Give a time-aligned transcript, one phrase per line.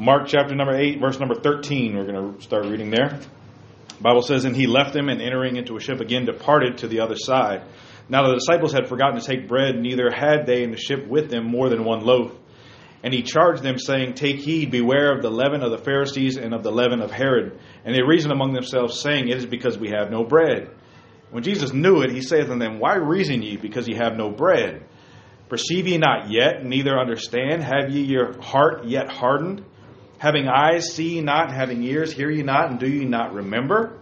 [0.00, 1.96] Mark chapter number 8, verse number 13.
[1.96, 3.18] We're going to start reading there.
[3.88, 6.86] The Bible says, And he left them and entering into a ship again departed to
[6.86, 7.64] the other side.
[8.08, 11.30] Now the disciples had forgotten to take bread, neither had they in the ship with
[11.30, 12.32] them more than one loaf.
[13.02, 16.54] And he charged them, saying, Take heed, beware of the leaven of the Pharisees and
[16.54, 17.58] of the leaven of Herod.
[17.84, 20.70] And they reasoned among themselves, saying, It is because we have no bread.
[21.32, 24.30] When Jesus knew it, he saith unto them, Why reason ye, because ye have no
[24.30, 24.86] bread?
[25.48, 27.64] Perceive ye not yet, neither understand?
[27.64, 29.64] Have ye your heart yet hardened?
[30.18, 33.98] Having eyes, see ye not, having ears, hear ye not, and do ye not remember?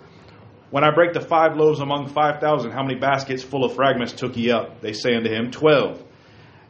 [0.71, 4.13] When I break the five loaves among five thousand, how many baskets full of fragments
[4.13, 4.81] took ye up?
[4.81, 6.03] They say unto him, Twelve.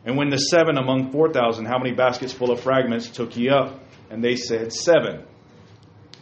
[0.05, 3.49] And when the seven among four thousand, how many baskets full of fragments took ye
[3.49, 3.81] up?
[4.11, 5.25] And they said, Seven.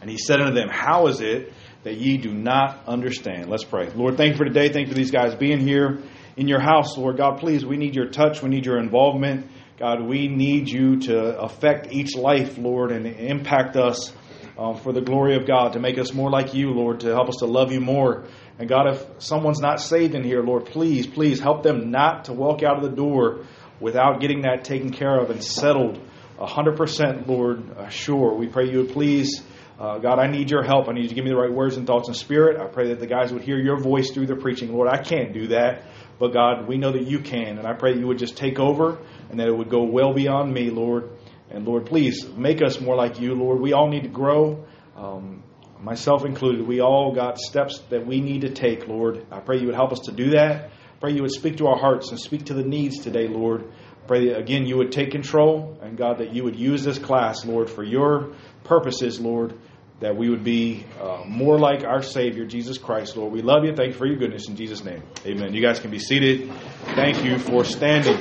[0.01, 1.51] And he said unto them, How is it
[1.83, 3.49] that ye do not understand?
[3.49, 3.89] Let's pray.
[3.89, 4.69] Lord, thank you for today.
[4.69, 5.99] Thank you for these guys being here
[6.37, 7.39] in your house, Lord God.
[7.39, 8.41] Please, we need your touch.
[8.41, 9.47] We need your involvement.
[9.77, 14.13] God, we need you to affect each life, Lord, and impact us
[14.57, 17.27] um, for the glory of God, to make us more like you, Lord, to help
[17.27, 18.23] us to love you more.
[18.57, 22.33] And God, if someone's not saved in here, Lord, please, please help them not to
[22.33, 23.43] walk out of the door
[23.81, 25.99] without getting that taken care of and settled
[26.39, 28.33] 100%, Lord, uh, sure.
[28.33, 29.41] We pray you would please.
[29.77, 30.87] Uh, God, I need your help.
[30.87, 32.59] I need you to give me the right words and thoughts and spirit.
[32.61, 34.73] I pray that the guys would hear your voice through the preaching.
[34.73, 35.83] Lord, I can't do that,
[36.19, 37.57] but God, we know that you can.
[37.57, 38.97] And I pray that you would just take over
[39.29, 41.09] and that it would go well beyond me, Lord.
[41.49, 43.59] And Lord, please make us more like you, Lord.
[43.59, 45.43] We all need to grow, um,
[45.79, 46.65] myself included.
[46.67, 49.25] We all got steps that we need to take, Lord.
[49.31, 50.71] I pray you would help us to do that.
[50.99, 53.71] Pray you would speak to our hearts and speak to the needs today, Lord.
[54.07, 57.45] Pray that, again, you would take control, and God, that you would use this class,
[57.45, 59.57] Lord, for your purposes, Lord,
[59.99, 63.31] that we would be uh, more like our Savior, Jesus Christ, Lord.
[63.31, 63.75] We love you.
[63.75, 65.01] Thank you for your goodness in Jesus' name.
[65.25, 65.53] Amen.
[65.53, 66.51] You guys can be seated.
[66.95, 68.17] Thank you for standing.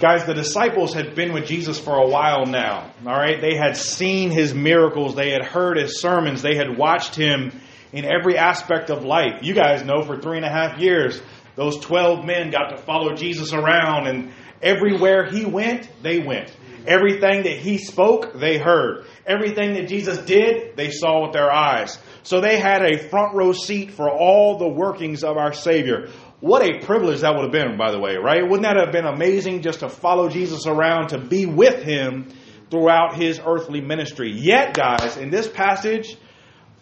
[0.00, 2.90] Guys, the disciples had been with Jesus for a while now.
[3.06, 3.40] All right?
[3.40, 7.52] They had seen his miracles, they had heard his sermons, they had watched him
[7.92, 9.42] in every aspect of life.
[9.42, 11.20] You guys know for three and a half years,
[11.54, 16.54] those 12 men got to follow Jesus around, and everywhere he went, they went.
[16.86, 19.06] Everything that he spoke, they heard.
[19.26, 21.98] Everything that Jesus did, they saw with their eyes.
[22.22, 26.08] So they had a front row seat for all the workings of our Savior.
[26.40, 28.42] What a privilege that would have been, by the way, right?
[28.42, 32.28] Wouldn't that have been amazing just to follow Jesus around, to be with him
[32.70, 34.30] throughout his earthly ministry?
[34.30, 36.16] Yet, guys, in this passage,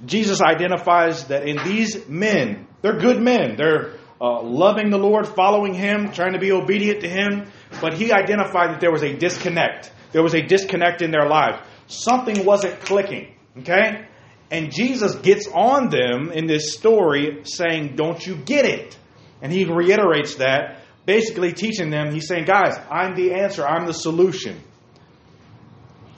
[0.05, 3.55] Jesus identifies that in these men, they're good men.
[3.57, 7.51] They're uh, loving the Lord, following him, trying to be obedient to him.
[7.81, 9.93] But he identified that there was a disconnect.
[10.13, 11.59] There was a disconnect in their lives.
[11.89, 13.35] Something wasn't clicking.
[13.59, 14.07] Okay?
[14.51, 18.97] And Jesus gets on them in this story saying, Don't you get it?
[19.43, 23.95] And he reiterates that, basically teaching them, he's saying, guys, I'm the answer, I'm the
[23.95, 24.61] solution.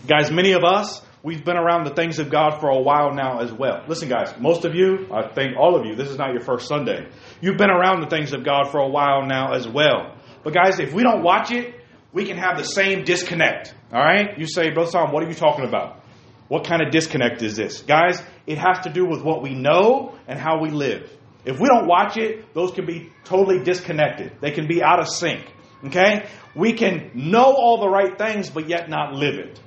[0.07, 3.41] Guys, many of us, we've been around the things of God for a while now
[3.41, 3.83] as well.
[3.89, 6.69] Listen, guys, most of you, I think all of you, this is not your first
[6.69, 7.09] Sunday.
[7.41, 10.15] You've been around the things of God for a while now as well.
[10.45, 11.75] But guys, if we don't watch it,
[12.13, 13.75] we can have the same disconnect.
[13.93, 14.39] All right?
[14.39, 16.03] You say, Brother Tom, what are you talking about?
[16.49, 17.81] What kind of disconnect is this?
[17.81, 21.11] Guys, it has to do with what we know and how we live.
[21.47, 24.33] If we don't watch it, those can be totally disconnected.
[24.41, 25.41] They can be out of sync.
[25.87, 26.27] Okay?
[26.55, 29.61] We can know all the right things, but yet not live it.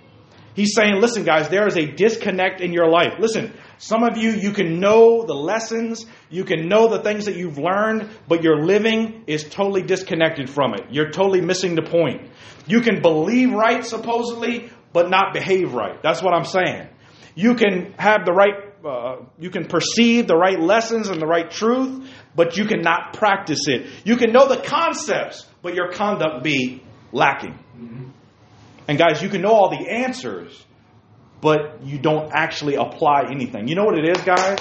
[0.57, 3.19] He's saying, listen, guys, there is a disconnect in your life.
[3.19, 7.35] Listen, some of you, you can know the lessons, you can know the things that
[7.35, 10.87] you've learned, but your living is totally disconnected from it.
[10.89, 12.31] You're totally missing the point.
[12.65, 16.01] You can believe right, supposedly, but not behave right.
[16.01, 16.87] That's what I'm saying.
[17.35, 21.51] You can have the right uh, you can perceive the right lessons and the right
[21.51, 23.87] truth, but you cannot practice it.
[24.05, 26.81] You can know the concepts, but your conduct be
[27.11, 27.59] lacking.
[28.87, 28.91] Mm-hmm.
[28.91, 30.65] And guys, you can know all the answers,
[31.41, 33.67] but you don't actually apply anything.
[33.67, 34.59] You know what it is, guys?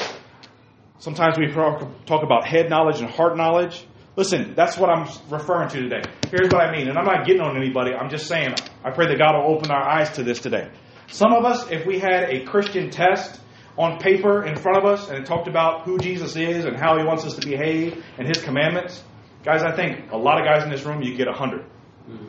[0.99, 3.87] Sometimes we talk about head knowledge and heart knowledge.
[4.17, 6.03] Listen, that's what I'm referring to today.
[6.31, 7.93] Here's what I mean, and I'm not getting on anybody.
[7.93, 10.71] I'm just saying, I pray that God will open our eyes to this today.
[11.09, 13.41] Some of us, if we had a Christian test
[13.79, 16.97] on paper in front of us and it talked about who Jesus is and how
[16.97, 19.05] he wants us to behave and his commandments,
[19.45, 21.65] guys, I think a lot of guys in this room, you get 100.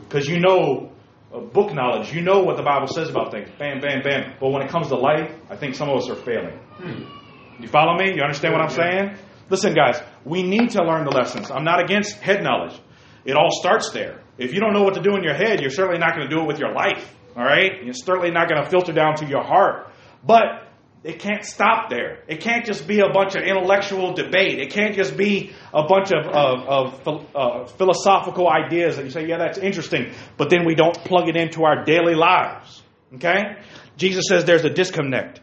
[0.01, 0.91] Because you know
[1.31, 3.49] book knowledge, you know what the Bible says about things.
[3.59, 4.35] Bam, bam, bam.
[4.39, 6.57] But when it comes to life, I think some of us are failing.
[6.77, 7.61] Hmm.
[7.61, 8.13] You follow me?
[8.15, 9.17] You understand what I'm saying?
[9.49, 11.49] Listen, guys, we need to learn the lessons.
[11.51, 12.79] I'm not against head knowledge.
[13.25, 14.21] It all starts there.
[14.37, 16.35] If you don't know what to do in your head, you're certainly not going to
[16.35, 17.13] do it with your life.
[17.35, 17.71] All right?
[17.81, 19.91] It's certainly not going to filter down to your heart.
[20.23, 20.66] But
[21.03, 22.23] it can't stop there.
[22.27, 24.59] It can't just be a bunch of intellectual debate.
[24.59, 29.27] It can't just be a bunch of, of, of uh, philosophical ideas that you say,
[29.27, 32.83] yeah, that's interesting, but then we don't plug it into our daily lives.
[33.15, 33.57] Okay?
[33.95, 35.39] Jesus says there's a disconnect.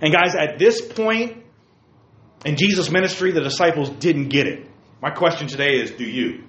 [0.00, 1.44] And guys, at this point
[2.44, 4.68] in Jesus' ministry, the disciples didn't get it.
[5.02, 6.44] My question today is do you?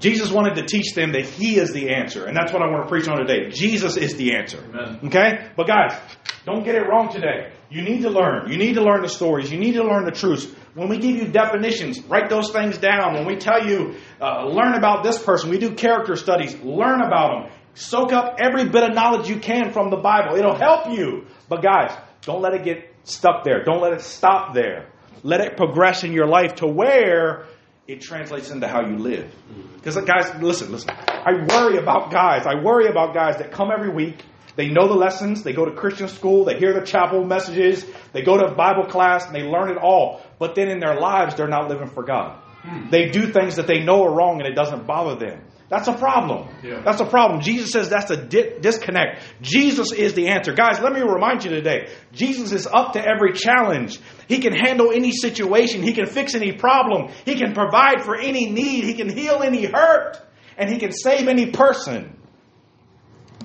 [0.00, 2.24] Jesus wanted to teach them that He is the answer.
[2.24, 3.50] And that's what I want to preach on today.
[3.50, 4.58] Jesus is the answer.
[4.58, 5.00] Amen.
[5.04, 5.48] Okay?
[5.56, 5.98] But guys,
[6.44, 7.52] don't get it wrong today.
[7.70, 8.50] You need to learn.
[8.50, 9.52] You need to learn the stories.
[9.52, 10.46] You need to learn the truths.
[10.74, 13.14] When we give you definitions, write those things down.
[13.14, 17.44] When we tell you, uh, learn about this person, we do character studies, learn about
[17.44, 17.52] them.
[17.74, 20.36] Soak up every bit of knowledge you can from the Bible.
[20.36, 21.26] It'll help you.
[21.48, 23.62] But guys, don't let it get stuck there.
[23.64, 24.88] Don't let it stop there.
[25.22, 27.46] Let it progress in your life to where
[27.90, 29.34] it translates into how you live.
[29.74, 30.90] Because, guys, listen, listen.
[30.90, 32.46] I worry about guys.
[32.46, 34.24] I worry about guys that come every week.
[34.56, 35.42] They know the lessons.
[35.42, 36.44] They go to Christian school.
[36.44, 37.84] They hear the chapel messages.
[38.12, 40.20] They go to Bible class and they learn it all.
[40.38, 42.38] But then in their lives, they're not living for God.
[42.62, 42.90] Hmm.
[42.90, 45.40] They do things that they know are wrong and it doesn't bother them.
[45.70, 46.48] That's a problem.
[46.64, 46.82] Yeah.
[46.84, 47.42] That's a problem.
[47.42, 49.22] Jesus says that's a di- disconnect.
[49.40, 50.52] Jesus is the answer.
[50.52, 54.00] Guys, let me remind you today Jesus is up to every challenge.
[54.26, 58.50] He can handle any situation, He can fix any problem, He can provide for any
[58.50, 60.18] need, He can heal any hurt,
[60.58, 62.16] and He can save any person.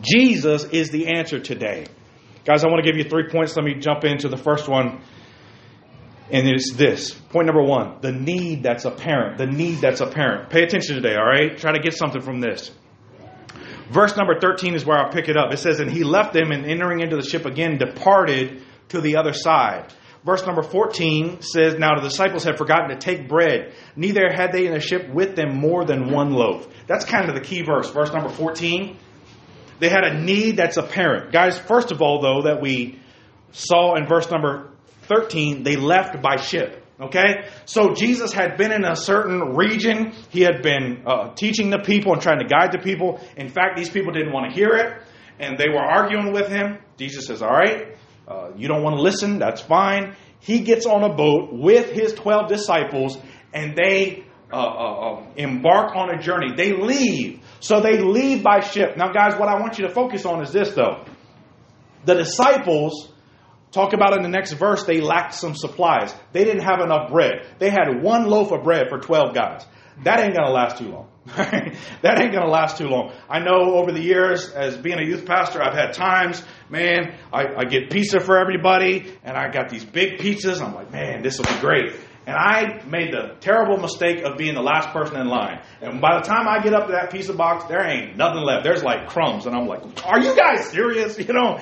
[0.01, 1.85] Jesus is the answer today.
[2.43, 3.55] Guys, I want to give you three points.
[3.55, 5.01] Let me jump into the first one.
[6.31, 7.13] And it's this.
[7.13, 9.37] Point number one the need that's apparent.
[9.37, 10.49] The need that's apparent.
[10.49, 11.57] Pay attention today, all right?
[11.57, 12.71] Try to get something from this.
[13.91, 15.53] Verse number 13 is where I'll pick it up.
[15.53, 19.17] It says, And he left them and entering into the ship again departed to the
[19.17, 19.93] other side.
[20.25, 24.65] Verse number 14 says, Now the disciples had forgotten to take bread, neither had they
[24.65, 26.67] in the ship with them more than one loaf.
[26.87, 27.91] That's kind of the key verse.
[27.91, 28.97] Verse number 14.
[29.79, 31.31] They had a need that's apparent.
[31.31, 32.99] Guys, first of all, though, that we
[33.51, 34.71] saw in verse number
[35.05, 36.83] 13, they left by ship.
[36.99, 37.49] Okay?
[37.65, 40.13] So Jesus had been in a certain region.
[40.29, 43.19] He had been uh, teaching the people and trying to guide the people.
[43.35, 45.01] In fact, these people didn't want to hear it,
[45.39, 46.77] and they were arguing with him.
[46.97, 47.97] Jesus says, All right,
[48.27, 50.15] uh, you don't want to listen, that's fine.
[50.39, 53.17] He gets on a boat with his 12 disciples,
[53.53, 56.53] and they uh, uh, uh, embark on a journey.
[56.55, 57.41] They leave.
[57.59, 58.95] So they leave by ship.
[58.95, 61.03] Now, guys, what I want you to focus on is this, though.
[62.05, 63.11] The disciples
[63.75, 66.15] talk about in the next verse, they lacked some supplies.
[66.31, 67.45] They didn't have enough bread.
[67.59, 69.65] They had one loaf of bread for 12 guys.
[70.03, 71.09] That ain't going to last too long.
[71.25, 73.13] that ain't going to last too long.
[73.29, 77.45] I know over the years, as being a youth pastor, I've had times, man, I,
[77.57, 80.61] I get pizza for everybody, and I got these big pizzas.
[80.61, 81.93] I'm like, man, this will be great.
[82.27, 85.61] And I made the terrible mistake of being the last person in line.
[85.81, 88.41] And by the time I get up to that piece of box, there ain't nothing
[88.41, 88.63] left.
[88.63, 89.45] There's like crumbs.
[89.45, 91.17] And I'm like, are you guys serious?
[91.25, 91.59] You know,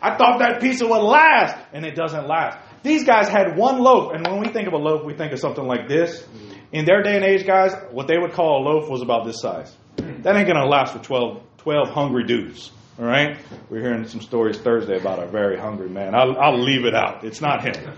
[0.00, 2.58] I thought that pizza would last, and it doesn't last.
[2.82, 5.38] These guys had one loaf, and when we think of a loaf, we think of
[5.38, 6.26] something like this.
[6.72, 9.40] In their day and age, guys, what they would call a loaf was about this
[9.40, 9.74] size.
[9.96, 12.72] That ain't going to last for 12, 12 hungry dudes.
[12.98, 13.38] All right?
[13.70, 16.14] We're hearing some stories Thursday about a very hungry man.
[16.14, 17.24] I'll, I'll leave it out.
[17.24, 17.92] It's not him,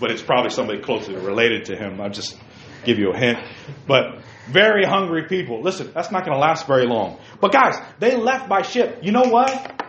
[0.00, 2.00] but it's probably somebody closely related to him.
[2.00, 2.36] I'll just
[2.84, 3.38] give you a hint.
[3.86, 5.62] But very hungry people.
[5.62, 7.18] Listen, that's not going to last very long.
[7.40, 8.98] But guys, they left by ship.
[9.02, 9.84] You know what?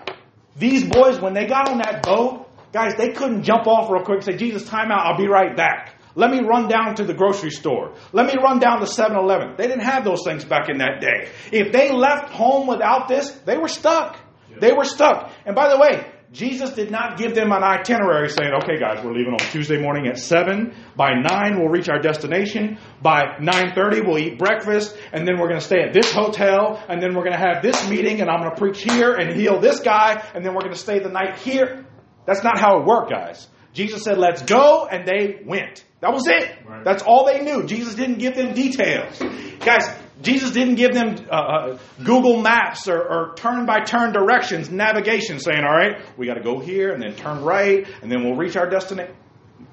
[0.55, 4.17] These boys, when they got on that boat, guys, they couldn't jump off real quick
[4.17, 5.05] and say, Jesus, time out.
[5.07, 5.95] I'll be right back.
[6.13, 7.93] Let me run down to the grocery store.
[8.11, 9.55] Let me run down to 7 Eleven.
[9.57, 11.29] They didn't have those things back in that day.
[11.51, 14.17] If they left home without this, they were stuck.
[14.61, 15.31] They were stuck.
[15.45, 19.11] And by the way, Jesus did not give them an itinerary saying, okay, guys, we're
[19.11, 20.73] leaving on Tuesday morning at 7.
[20.95, 22.77] By 9, we'll reach our destination.
[23.01, 24.95] By 9.30, we'll eat breakfast.
[25.11, 26.81] And then we're going to stay at this hotel.
[26.87, 28.21] And then we're going to have this meeting.
[28.21, 30.23] And I'm going to preach here and heal this guy.
[30.33, 31.85] And then we're going to stay the night here.
[32.25, 33.49] That's not how it worked, guys.
[33.73, 34.85] Jesus said, let's go.
[34.85, 35.83] And they went.
[35.99, 36.49] That was it.
[36.65, 36.85] Right.
[36.85, 37.65] That's all they knew.
[37.65, 39.21] Jesus didn't give them details.
[39.59, 39.85] Guys,
[40.21, 45.39] Jesus didn't give them uh, uh, Google Maps or, or turn by turn directions, navigation,
[45.39, 48.35] saying, all right, we got to go here and then turn right and then we'll
[48.35, 49.15] reach our destination.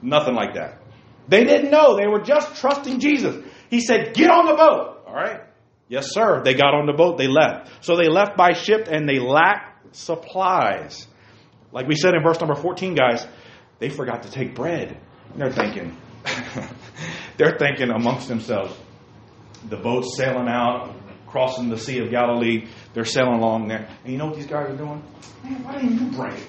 [0.00, 0.80] Nothing like that.
[1.28, 1.96] They didn't know.
[1.96, 3.44] They were just trusting Jesus.
[3.68, 5.02] He said, get on the boat.
[5.06, 5.40] All right.
[5.88, 6.42] Yes, sir.
[6.42, 7.18] They got on the boat.
[7.18, 7.84] They left.
[7.84, 11.06] So they left by ship and they lacked supplies.
[11.72, 13.26] Like we said in verse number 14, guys,
[13.78, 14.98] they forgot to take bread.
[15.32, 15.96] And they're thinking,
[17.36, 18.74] they're thinking amongst themselves,
[19.68, 20.94] the boat's sailing out,
[21.26, 22.66] crossing the Sea of Galilee.
[22.94, 23.88] They're sailing along there.
[24.04, 25.02] And you know what these guys are doing?
[25.44, 26.46] Man, why didn't you bring it?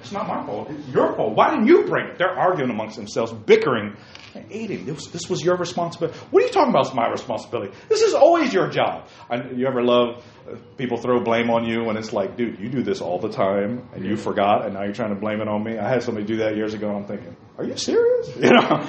[0.00, 0.70] It's not my fault.
[0.70, 1.34] It's your fault.
[1.34, 2.18] Why didn't you bring it?
[2.18, 3.96] They're arguing amongst themselves, bickering
[4.34, 4.84] I ate him.
[4.84, 6.18] This, this was your responsibility.
[6.30, 6.86] What are you talking about?
[6.86, 7.72] It's my responsibility.
[7.88, 9.06] This is always your job.
[9.30, 12.68] I, you ever love uh, people throw blame on you when it's like, dude, you
[12.68, 15.48] do this all the time and you forgot and now you're trying to blame it
[15.48, 15.78] on me?
[15.78, 18.30] I had somebody do that years ago and I'm thinking, are you serious?
[18.44, 18.86] You know,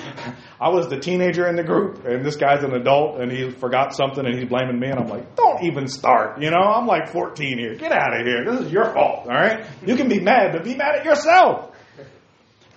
[0.60, 3.94] I was the teenager in the group and this guy's an adult and he forgot
[3.94, 6.42] something and he's blaming me and I'm like, don't even start.
[6.42, 7.76] You know, I'm like 14 here.
[7.76, 8.44] Get out of here.
[8.44, 9.28] This is your fault.
[9.28, 9.66] All right.
[9.86, 11.76] You can be mad, but be mad at yourself.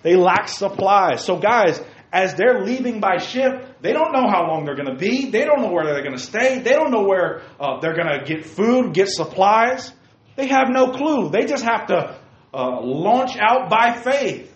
[0.03, 1.23] They lack supplies.
[1.25, 1.81] So, guys,
[2.11, 5.29] as they're leaving by ship, they don't know how long they're going to be.
[5.29, 6.59] They don't know where they're going to stay.
[6.59, 9.91] They don't know where uh, they're going to get food, get supplies.
[10.35, 11.29] They have no clue.
[11.29, 12.17] They just have to
[12.53, 14.55] uh, launch out by faith.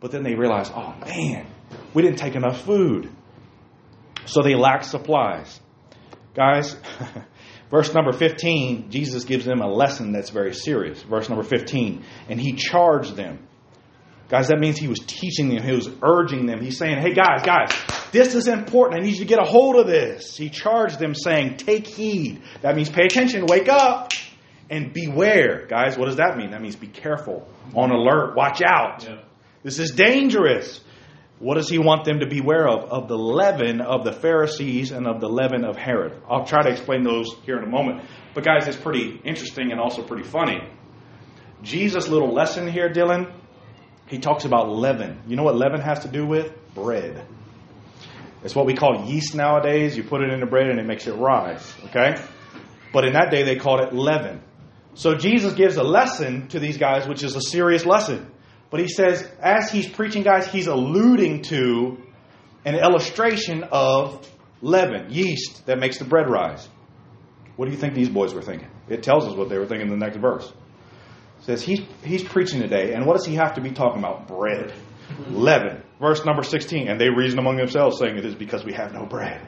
[0.00, 1.46] But then they realize, oh man,
[1.94, 3.10] we didn't take enough food.
[4.26, 5.60] So they lack supplies.
[6.34, 6.76] Guys,
[7.70, 11.02] verse number 15, Jesus gives them a lesson that's very serious.
[11.02, 13.48] Verse number 15, and he charged them
[14.28, 16.60] Guys, that means he was teaching them, he was urging them.
[16.60, 17.72] He's saying, hey, guys, guys,
[18.12, 19.00] this is important.
[19.00, 20.36] I need you to get a hold of this.
[20.36, 22.42] He charged them, saying, take heed.
[22.60, 24.12] That means pay attention, wake up,
[24.68, 25.66] and beware.
[25.66, 26.50] Guys, what does that mean?
[26.50, 29.04] That means be careful, on alert, watch out.
[29.04, 29.22] Yeah.
[29.62, 30.80] This is dangerous.
[31.38, 32.90] What does he want them to beware of?
[32.90, 36.20] Of the leaven of the Pharisees and of the leaven of Herod.
[36.28, 38.02] I'll try to explain those here in a moment.
[38.34, 40.60] But, guys, it's pretty interesting and also pretty funny.
[41.62, 43.32] Jesus' little lesson here, Dylan,
[44.06, 45.20] he talks about leaven.
[45.26, 46.52] You know what leaven has to do with?
[46.74, 47.26] Bread.
[48.42, 49.96] It's what we call yeast nowadays.
[49.96, 51.74] You put it in the bread and it makes it rise.
[51.86, 52.14] Okay?
[52.92, 54.40] But in that day they called it leaven.
[54.94, 58.30] So Jesus gives a lesson to these guys, which is a serious lesson.
[58.70, 61.98] But he says, as he's preaching, guys, he's alluding to
[62.64, 64.28] an illustration of
[64.60, 66.68] leaven, yeast that makes the bread rise.
[67.56, 68.68] What do you think these boys were thinking?
[68.88, 72.22] It tells us what they were thinking in the next verse It says he's, he's
[72.22, 74.28] preaching today, and what does he have to be talking about?
[74.28, 74.72] Bread.
[75.30, 75.82] Leaven.
[76.00, 76.88] Verse number 16.
[76.88, 79.40] And they reason among themselves, saying, It is because we have no bread.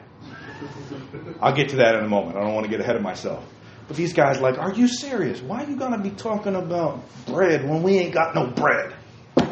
[1.41, 2.37] I'll get to that in a moment.
[2.37, 3.43] I don't want to get ahead of myself.
[3.87, 5.41] But these guys like, Are you serious?
[5.41, 8.93] Why are you to be talking about bread when we ain't got no bread?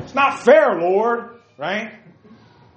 [0.10, 1.40] It's not fair, Lord.
[1.56, 1.94] Right?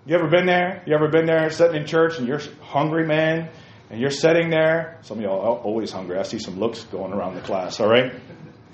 [0.05, 0.83] You ever been there?
[0.85, 3.49] You ever been there sitting in church and you're hungry, man?
[3.89, 4.99] And you're sitting there.
[5.01, 6.19] Some of y'all are always hungry.
[6.19, 8.13] I see some looks going around the class, all right?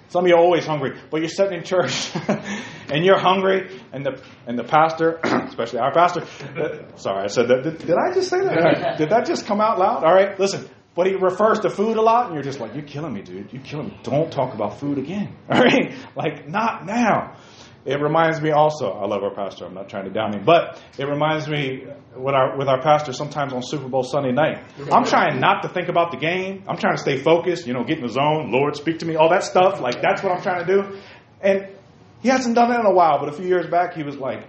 [0.08, 2.10] Some of you are always hungry, but you're sitting in church
[2.88, 6.22] and you're hungry, and the and the pastor, especially our pastor,
[6.56, 7.62] uh, sorry, I said that.
[7.62, 8.96] Did, did I just say that?
[8.98, 10.02] Did that just come out loud?
[10.02, 10.68] All right, listen.
[10.96, 13.52] But he refers to food a lot, and you're just like, you're killing me, dude.
[13.52, 14.00] You're killing me.
[14.02, 15.36] Don't talk about food again.
[15.48, 17.36] All right, like not now.
[17.84, 20.82] It reminds me also, I love our pastor, I'm not trying to down him, but
[20.98, 24.62] it reminds me with our, with our pastor sometimes on Super Bowl Sunday night.
[24.92, 26.64] I'm trying not to think about the game.
[26.68, 29.16] I'm trying to stay focused, you know, get in the zone, Lord, speak to me,
[29.16, 29.80] all that stuff.
[29.80, 30.98] Like, that's what I'm trying to do.
[31.40, 31.68] And
[32.20, 34.44] he hasn't done that in a while, but a few years back, he was like,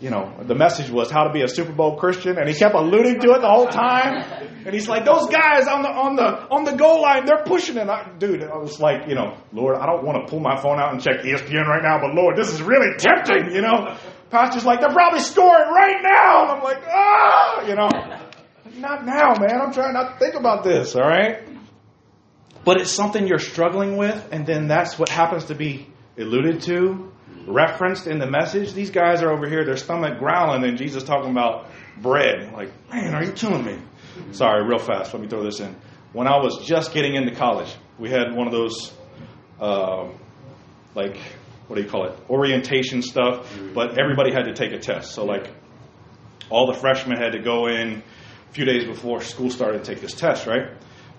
[0.00, 2.74] you know, the message was how to be a Super Bowl Christian, and he kept
[2.74, 4.22] alluding to it the whole time.
[4.64, 7.76] And he's like, those guys on the on the on the goal line, they're pushing
[7.76, 7.88] it.
[7.88, 10.78] I, dude, I was like, you know, Lord, I don't want to pull my phone
[10.78, 13.96] out and check ESPN right now, but Lord, this is really tempting, you know.
[14.30, 17.88] Pastor's like, they're probably scoring right now, and I'm like, ah, you know,
[18.78, 19.60] not now, man.
[19.60, 20.94] I'm trying not to think about this.
[20.94, 21.42] All right,
[22.64, 27.10] but it's something you're struggling with, and then that's what happens to be alluded to
[27.48, 28.72] referenced in the message.
[28.72, 31.68] These guys are over here, their stomach growling, and Jesus talking about
[32.00, 32.52] bread.
[32.52, 33.78] Like, man, are you killing me?
[34.32, 35.12] Sorry, real fast.
[35.12, 35.74] Let me throw this in.
[36.12, 38.92] When I was just getting into college, we had one of those,
[39.60, 40.08] uh,
[40.94, 41.16] like,
[41.66, 42.18] what do you call it?
[42.30, 45.12] Orientation stuff, but everybody had to take a test.
[45.12, 45.50] So, like,
[46.50, 48.02] all the freshmen had to go in
[48.48, 50.70] a few days before school started to take this test, right?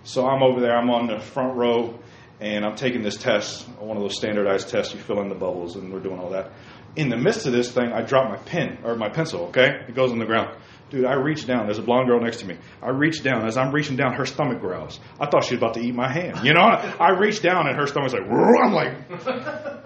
[0.04, 2.00] So I'm over there, I'm on the front row
[2.40, 4.94] and I'm taking this test, one of those standardized tests.
[4.94, 6.52] You fill in the bubbles, and we're doing all that.
[6.96, 9.48] In the midst of this thing, I drop my pen or my pencil.
[9.48, 10.58] Okay, it goes on the ground.
[10.90, 11.66] Dude, I reach down.
[11.66, 12.58] There's a blonde girl next to me.
[12.82, 13.46] I reach down.
[13.46, 15.00] As I'm reaching down, her stomach growls.
[15.20, 16.44] I thought she was about to eat my hand.
[16.44, 18.94] You know, I reach down and her stomach's like, I'm like,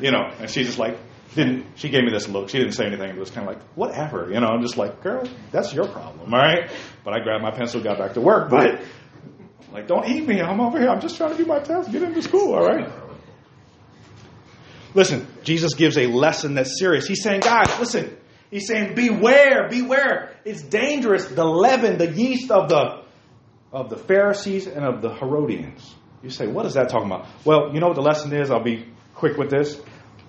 [0.00, 0.96] you know, and she's just like,
[1.34, 2.48] didn't she gave me this look.
[2.48, 3.10] She didn't say anything.
[3.10, 4.30] It was kind of like, whatever.
[4.32, 6.70] You know, I'm just like, girl, that's your problem, all right?
[7.04, 8.48] But I grabbed my pencil, got back to work.
[8.48, 8.80] But
[9.72, 10.40] like, don't eat me.
[10.40, 10.88] I'm over here.
[10.88, 11.92] I'm just trying to do my test.
[11.92, 12.90] Get into school, all right?
[14.94, 17.06] Listen, Jesus gives a lesson that's serious.
[17.06, 18.16] He's saying, guys, listen.
[18.50, 20.34] He's saying, beware, beware.
[20.44, 21.26] It's dangerous.
[21.26, 23.02] The leaven, the yeast of the
[23.70, 25.94] of the Pharisees and of the Herodians.
[26.22, 27.26] You say, what is that talking about?
[27.44, 28.50] Well, you know what the lesson is?
[28.50, 29.78] I'll be quick with this.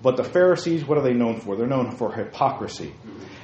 [0.02, 1.56] But the Pharisees, what are they known for?
[1.56, 2.94] They're known for hypocrisy.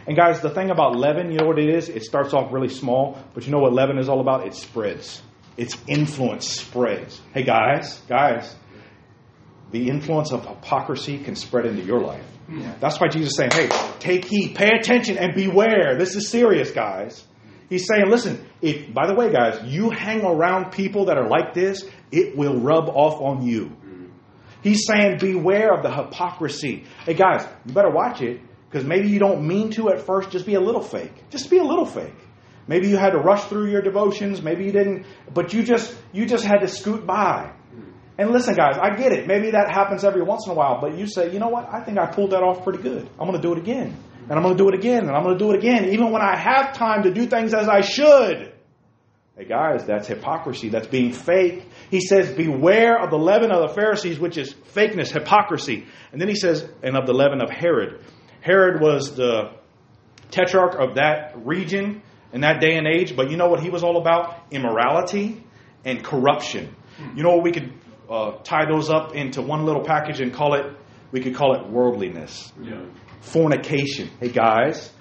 [0.06, 1.88] And guys, the thing about leaven, you know what it is?
[1.88, 4.46] It starts off really small, but you know what leaven is all about?
[4.46, 5.22] It spreads
[5.58, 7.22] its influence spreads.
[7.34, 8.56] Hey, guys, guys,
[9.72, 12.26] the influence of hypocrisy can spread into your life.
[12.80, 13.70] That's why Jesus is saying, hey,
[14.00, 15.98] take heed, pay attention, and beware.
[15.98, 17.26] This is serious, guys.
[17.70, 21.56] He's saying, listen, if, by the way, guys, you hang around people that are like
[21.56, 23.76] this, it will rub off on you.
[24.62, 26.86] He's saying, beware of the hypocrisy.
[27.06, 30.30] Hey, guys, you better watch it because maybe you don't mean to at first.
[30.30, 31.14] Just be a little fake.
[31.32, 32.16] Just be a little fake.
[32.68, 34.42] Maybe you had to rush through your devotions.
[34.42, 37.54] Maybe you didn't, but you just you just had to scoot by.
[38.18, 39.28] And listen, guys, I get it.
[39.28, 41.68] Maybe that happens every once in a while, but you say, you know what?
[41.72, 43.10] I think I pulled that off pretty good.
[43.20, 43.96] I'm going to do it again.
[44.30, 45.06] And I'm going to do it again.
[45.06, 47.54] And I'm going to do it again, even when I have time to do things
[47.54, 48.54] as I should.
[49.38, 50.70] Hey, guys, that's hypocrisy.
[50.70, 51.68] That's being fake.
[51.92, 55.86] He says, Beware of the leaven of the Pharisees, which is fakeness, hypocrisy.
[56.14, 58.00] And then he says, And of the leaven of Herod.
[58.40, 59.52] Herod was the
[60.32, 62.02] tetrarch of that region
[62.34, 64.36] in that day and age, but you know what he was all about?
[64.52, 65.44] Immorality
[65.84, 66.76] and corruption.
[67.16, 67.74] You know what we could
[68.10, 70.66] uh, tie those up into one little package and call it,
[71.12, 72.52] we could call it worldliness.
[72.62, 72.86] Yeah.
[73.22, 74.10] Fornication.
[74.20, 74.92] Hey guys,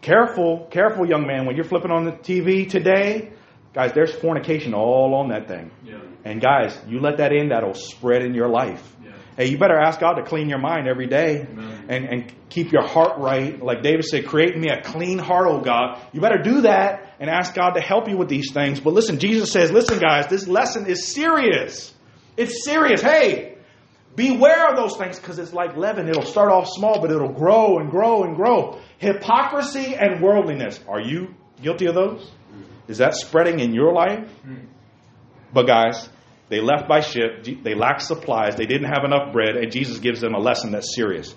[0.00, 3.32] careful, careful, young man, when you're flipping on the TV today,
[3.72, 5.70] guys, there's fornication all on that thing.
[5.84, 6.00] Yeah.
[6.24, 8.96] And guys, you let that in, that'll spread in your life.
[9.02, 9.12] Yeah.
[9.36, 11.79] Hey, you better ask God to clean your mind every day Amen.
[11.90, 13.60] And, and keep your heart right.
[13.60, 16.00] Like David said, create me a clean heart, oh God.
[16.12, 18.78] You better do that and ask God to help you with these things.
[18.78, 21.92] But listen, Jesus says, listen, guys, this lesson is serious.
[22.36, 23.02] It's serious.
[23.02, 23.58] Hey,
[24.14, 26.08] beware of those things because it's like leaven.
[26.08, 28.78] It'll start off small, but it'll grow and grow and grow.
[28.98, 30.78] Hypocrisy and worldliness.
[30.88, 32.30] Are you guilty of those?
[32.86, 34.30] Is that spreading in your life?
[35.52, 36.08] But guys,
[36.50, 37.44] they left by ship.
[37.64, 38.54] They lacked supplies.
[38.54, 41.34] They didn't have enough bread, and Jesus gives them a lesson that's serious.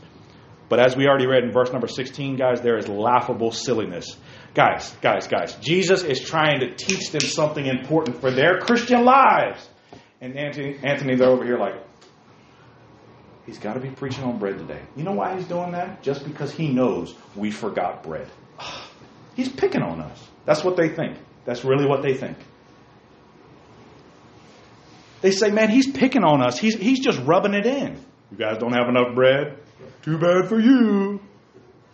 [0.70, 4.18] But as we already read in verse number 16, guys, there is laughable silliness.
[4.54, 9.68] Guys, guys, guys, Jesus is trying to teach them something important for their Christian lives.
[10.22, 11.76] And Anthony, they're over here like,
[13.46, 14.82] he's got to be preaching on bread today.
[14.96, 16.02] You know why he's doing that?
[16.02, 18.30] Just because he knows we forgot bread.
[19.36, 20.28] He's picking on us.
[20.46, 21.18] That's what they think.
[21.44, 22.38] That's really what they think.
[25.22, 26.60] They say, man, he's picking on us.
[26.60, 28.00] He's, he's just rubbing it in.
[28.30, 29.58] You guys don't have enough bread?
[30.04, 31.20] Too bad for you.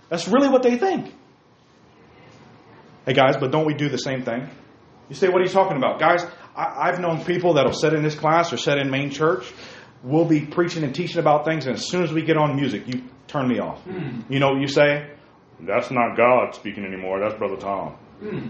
[0.09, 1.13] That's really what they think.
[3.05, 4.49] Hey, guys, but don't we do the same thing?
[5.09, 5.99] You say, what are you talking about?
[5.99, 6.25] Guys,
[6.55, 9.51] I, I've known people that'll sit in this class or sit in main church.
[10.03, 12.87] We'll be preaching and teaching about things, and as soon as we get on music,
[12.87, 13.81] you turn me off.
[13.83, 14.21] Hmm.
[14.29, 15.11] You know what you say?
[15.59, 17.19] That's not God speaking anymore.
[17.19, 17.93] That's Brother Tom.
[18.19, 18.47] Hmm.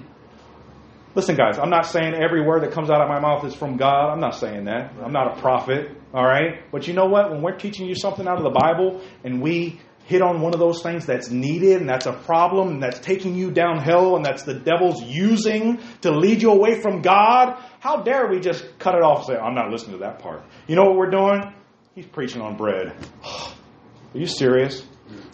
[1.19, 3.75] Listen, guys, I'm not saying every word that comes out of my mouth is from
[3.75, 4.09] God.
[4.13, 4.93] I'm not saying that.
[5.03, 6.63] I'm not a prophet, all right?
[6.71, 7.29] But you know what?
[7.29, 10.61] When we're teaching you something out of the Bible and we hit on one of
[10.61, 14.43] those things that's needed and that's a problem and that's taking you downhill and that's
[14.43, 19.01] the devil's using to lead you away from God, how dare we just cut it
[19.01, 20.41] off and say, I'm not listening to that part?
[20.67, 21.53] You know what we're doing?
[21.95, 22.95] He's preaching on bread.
[23.25, 24.87] Are you serious?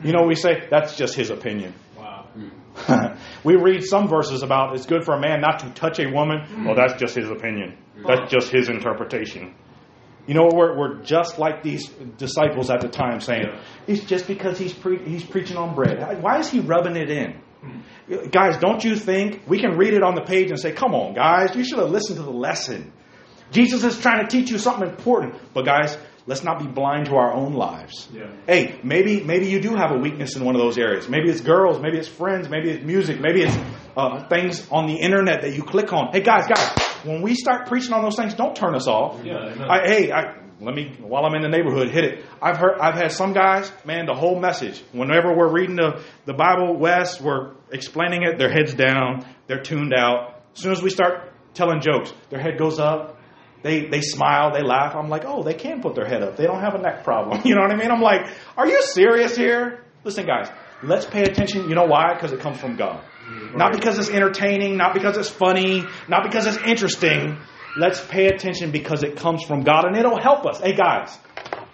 [0.04, 0.68] You know what we say?
[0.68, 1.76] That's just his opinion.
[1.96, 2.26] Wow.
[2.34, 2.65] Hmm.
[3.44, 6.66] we read some verses about it's good for a man not to touch a woman.
[6.66, 7.78] Well, that's just his opinion.
[8.06, 9.56] That's just his interpretation.
[10.28, 13.46] You know, we're, we're just like these disciples at the time saying,
[13.86, 16.22] it's just because he's, pre- he's preaching on bread.
[16.22, 17.42] Why is he rubbing it in?
[18.32, 21.14] Guys, don't you think we can read it on the page and say, come on,
[21.14, 22.92] guys, you should have listened to the lesson.
[23.52, 25.36] Jesus is trying to teach you something important.
[25.54, 28.08] But, guys, let's not be blind to our own lives.
[28.14, 28.32] Yeah.
[28.48, 31.08] Hey, maybe maybe you do have a weakness in one of those areas.
[31.08, 33.58] Maybe it's girls, maybe it's friends, maybe it's music, maybe it's
[33.96, 36.12] uh, things on the internet that you click on.
[36.12, 36.70] Hey, guys, guys,
[37.04, 39.24] when we start preaching on those things, don't turn us off.
[39.24, 39.66] Yeah.
[39.70, 42.26] I, hey, I, let me while I'm in the neighborhood, hit it.
[42.42, 44.84] I've heard, I've had some guys, man, the whole message.
[44.94, 48.38] Whenever we're reading the the Bible West, we're explaining it.
[48.38, 50.42] Their heads down, they're tuned out.
[50.56, 53.15] As soon as we start telling jokes, their head goes up.
[53.64, 54.96] They they smile, they laugh.
[54.96, 56.38] I'm like, oh, they can put their head up.
[56.38, 57.42] They don't have a neck problem.
[57.46, 57.92] You know what I mean?
[57.92, 58.22] I'm like,
[58.58, 59.84] are you serious here?
[60.04, 60.50] Listen, guys,
[60.84, 61.68] let's pay attention.
[61.70, 62.14] You know why?
[62.14, 63.04] Because it comes from God.
[63.28, 63.58] Mm-hmm.
[63.58, 67.38] Not because it's entertaining, not because it's funny, not because it's interesting.
[67.78, 70.62] Let's pay attention because it comes from God and it'll help us.
[70.62, 71.18] Hey, guys,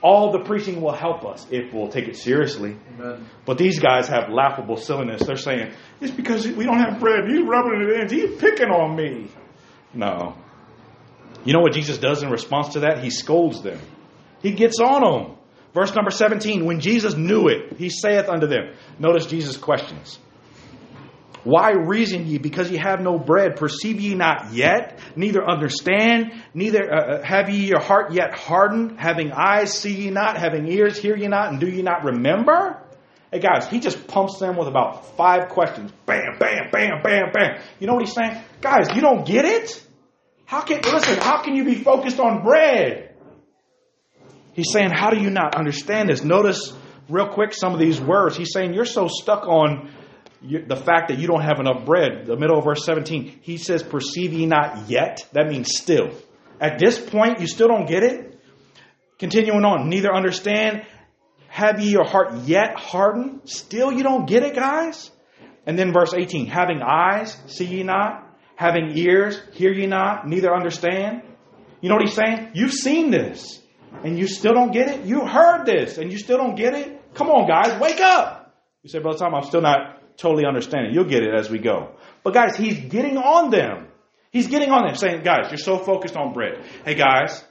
[0.01, 2.77] all the preaching will help us if we'll take it seriously.
[2.99, 3.27] Amen.
[3.45, 5.21] But these guys have laughable silliness.
[5.23, 7.25] They're saying, it's because we don't have bread.
[7.27, 8.09] He's rubbing it in.
[8.09, 9.29] He's picking on me.
[9.93, 10.35] No.
[11.43, 13.03] You know what Jesus does in response to that?
[13.03, 13.79] He scolds them.
[14.41, 15.37] He gets on them.
[15.73, 18.73] Verse number 17, when Jesus knew it, he saith unto them.
[18.99, 20.19] Notice Jesus' questions.
[21.43, 23.55] Why reason ye because ye have no bread?
[23.55, 24.99] Perceive ye not yet?
[25.15, 26.33] Neither understand?
[26.53, 28.99] Neither uh, have ye your heart yet hardened?
[28.99, 30.37] Having eyes see ye not?
[30.37, 31.51] Having ears hear ye not?
[31.51, 32.83] And do ye not remember?
[33.31, 35.91] Hey guys, he just pumps them with about five questions.
[36.05, 37.61] Bam, bam, bam, bam, bam.
[37.79, 38.39] You know what he's saying?
[38.59, 39.83] Guys, you don't get it?
[40.51, 43.15] How can, listen, how can you be focused on bread?
[44.51, 46.25] He's saying, how do you not understand this?
[46.25, 46.73] Notice
[47.07, 48.35] real quick some of these words.
[48.35, 49.89] He's saying you're so stuck on
[50.41, 52.25] the fact that you don't have enough bread.
[52.25, 55.25] The middle of verse 17, he says, Perceive ye not yet?
[55.31, 56.09] That means still.
[56.59, 58.37] At this point, you still don't get it?
[59.19, 60.85] Continuing on, neither understand,
[61.47, 63.43] have ye your heart yet hardened?
[63.45, 65.11] Still you don't get it, guys?
[65.65, 68.27] And then verse 18, having eyes, see ye not?
[68.61, 70.27] Having ears, hear ye not?
[70.27, 71.23] Neither understand?
[71.81, 72.51] You know what he's saying?
[72.53, 73.59] You've seen this,
[74.03, 75.03] and you still don't get it?
[75.03, 77.15] You heard this, and you still don't get it?
[77.15, 78.55] Come on, guys, wake up!
[78.83, 80.93] You say, Brother Tom, I'm still not totally understanding.
[80.93, 81.95] You'll get it as we go.
[82.23, 83.87] But guys, he's getting on them.
[84.29, 86.63] He's getting on them, saying, guys, you're so focused on bread.
[86.85, 87.43] Hey, guys,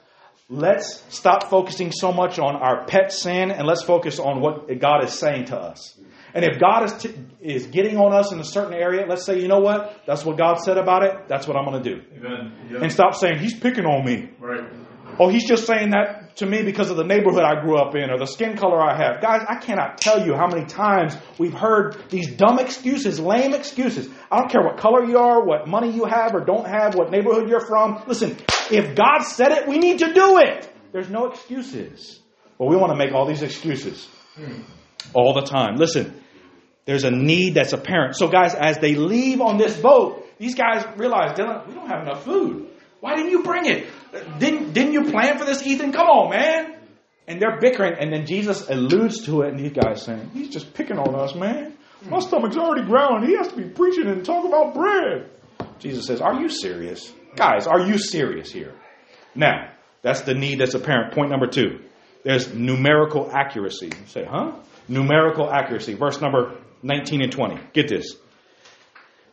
[0.49, 5.03] let's stop focusing so much on our pet sin and let's focus on what God
[5.03, 5.99] is saying to us.
[6.35, 9.41] And if God is, t- is getting on us in a certain area, let's say,
[9.41, 10.03] you know what?
[10.07, 11.29] That's what God said about it.
[11.29, 12.03] That's what I'm going to do.
[12.17, 12.69] Amen.
[12.73, 12.83] Yep.
[12.83, 14.31] And stop saying, He's picking on me.
[14.39, 14.65] Right.
[15.19, 18.11] Oh, He's just saying that to me because of the neighborhood I grew up in
[18.11, 19.21] or the skin color I have.
[19.21, 24.09] Guys, I cannot tell you how many times we've heard these dumb excuses, lame excuses.
[24.31, 27.11] I don't care what color you are, what money you have or don't have, what
[27.11, 28.03] neighborhood you're from.
[28.07, 28.37] Listen,
[28.71, 30.71] if God said it, we need to do it.
[30.93, 32.21] There's no excuses.
[32.59, 34.63] But we want to make all these excuses hmm.
[35.15, 35.77] all the time.
[35.77, 36.20] Listen,
[36.85, 38.17] there's a need that's apparent.
[38.17, 42.03] So, guys, as they leave on this boat, these guys realize, Dylan, we don't have
[42.03, 42.69] enough food.
[43.01, 43.87] Why didn't you bring it?
[44.39, 45.93] Didn't, didn't you plan for this, Ethan?
[45.93, 46.77] Come on, man.
[47.27, 50.75] And they're bickering, and then Jesus alludes to it, and these guys saying, He's just
[50.75, 51.77] picking on us, man.
[52.09, 53.27] My stomach's already growling.
[53.29, 55.31] He has to be preaching and talk about bread.
[55.79, 57.13] Jesus says, Are you serious?
[57.37, 58.75] Guys, are you serious here?
[59.35, 59.71] Now,
[60.03, 61.15] that's the need that's apparent.
[61.15, 61.81] Point number two.
[62.25, 63.87] There's numerical accuracy.
[63.87, 64.53] You say, huh?
[64.89, 65.95] Numerical accuracy.
[65.95, 67.61] Verse number 19 and 20.
[67.73, 68.17] Get this.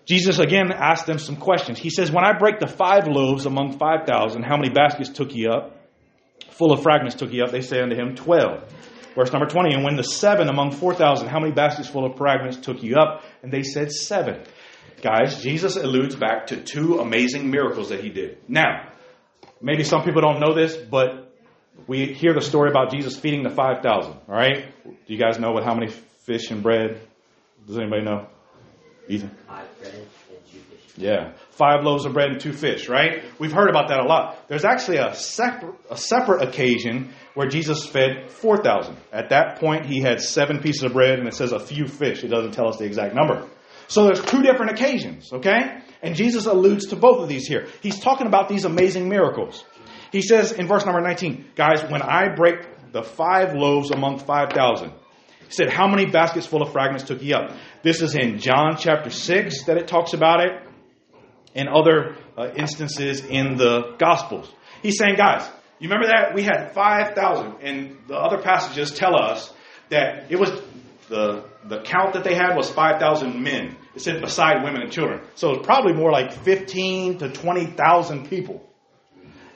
[0.06, 1.78] Jesus again asked them some questions.
[1.78, 5.48] He says, When I break the five loaves among 5,000, how many baskets took ye
[5.48, 5.76] up?
[6.52, 7.52] Full of fragments took ye up.
[7.52, 8.74] They say unto him, 12.
[9.16, 9.74] Verse number 20.
[9.74, 13.24] And when the seven among 4,000, how many baskets full of fragments took ye up?
[13.44, 14.42] And they said, Seven.
[15.02, 18.38] Guys, Jesus alludes back to two amazing miracles that he did.
[18.48, 18.90] Now,
[19.62, 21.36] maybe some people don't know this, but
[21.86, 24.74] we hear the story about Jesus feeding the 5,000, all right?
[24.84, 27.00] Do you guys know what how many fish and bread?
[27.66, 28.28] Does anybody know?
[29.10, 29.32] Ethan?
[29.48, 30.08] Five bread and
[30.52, 30.80] two fish.
[30.98, 31.34] Yeah.
[31.52, 33.24] Five loaves of bread and two fish, right?
[33.40, 34.48] We've heard about that a lot.
[34.48, 38.98] There's actually a, separ- a separate occasion where Jesus fed 4,000.
[39.12, 42.24] At that point, he had seven pieces of bread and it says a few fish.
[42.24, 43.48] It doesn't tell us the exact number.
[43.88, 45.80] So there's two different occasions, okay?
[46.02, 47.68] And Jesus alludes to both of these here.
[47.82, 49.64] He's talking about these amazing miracles.
[50.12, 54.92] He says in verse number 19, guys, when I break the five loaves among 5,000,
[55.48, 57.52] he said, How many baskets full of fragments took ye up?
[57.84, 60.62] This is in John chapter 6 that it talks about it,
[61.56, 64.52] and other uh, instances in the Gospels.
[64.84, 66.36] He's saying, guys, you remember that?
[66.36, 69.52] We had 5,000, and the other passages tell us
[69.90, 70.52] that it was
[71.10, 73.76] the, the count that they had was 5,000 men.
[73.96, 75.22] It said beside women and children.
[75.36, 78.64] So it was probably more like 15 to 20,000 people.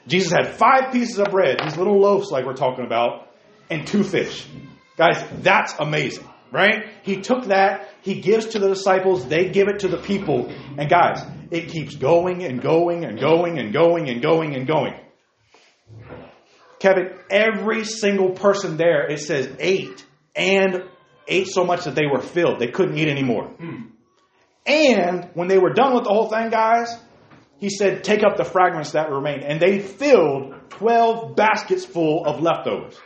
[0.08, 3.28] Jesus had five pieces of bread, these little loaves like we're talking about,
[3.70, 4.46] and two fish.
[4.96, 6.86] Guys, that's amazing, right?
[7.02, 10.88] He took that, he gives to the disciples, they give it to the people, and
[10.88, 14.94] guys, it keeps going and going and going and going and going and going.
[16.78, 20.82] Kevin, every single person there, it says ate and
[21.28, 22.58] ate so much that they were filled.
[22.58, 23.54] They couldn't eat anymore.
[23.60, 23.90] Mm.
[24.66, 26.96] And when they were done with the whole thing, guys,
[27.58, 29.40] he said, Take up the fragments that remain.
[29.40, 32.98] And they filled 12 baskets full of leftovers.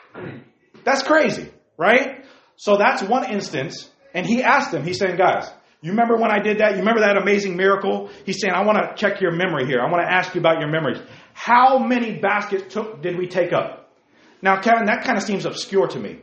[0.85, 2.25] That's crazy, right?
[2.57, 3.91] So that's one instance.
[4.15, 5.51] And he asked them, He's saying, Guys,
[5.83, 6.73] you remember when I did that?
[6.73, 8.11] You remember that amazing miracle?
[8.25, 9.81] He's saying, I want to check your memory here.
[9.81, 10.99] I want to ask you about your memories.
[11.35, 13.93] How many baskets took, did we take up?
[14.41, 16.21] Now, Kevin, that kind of seems obscure to me.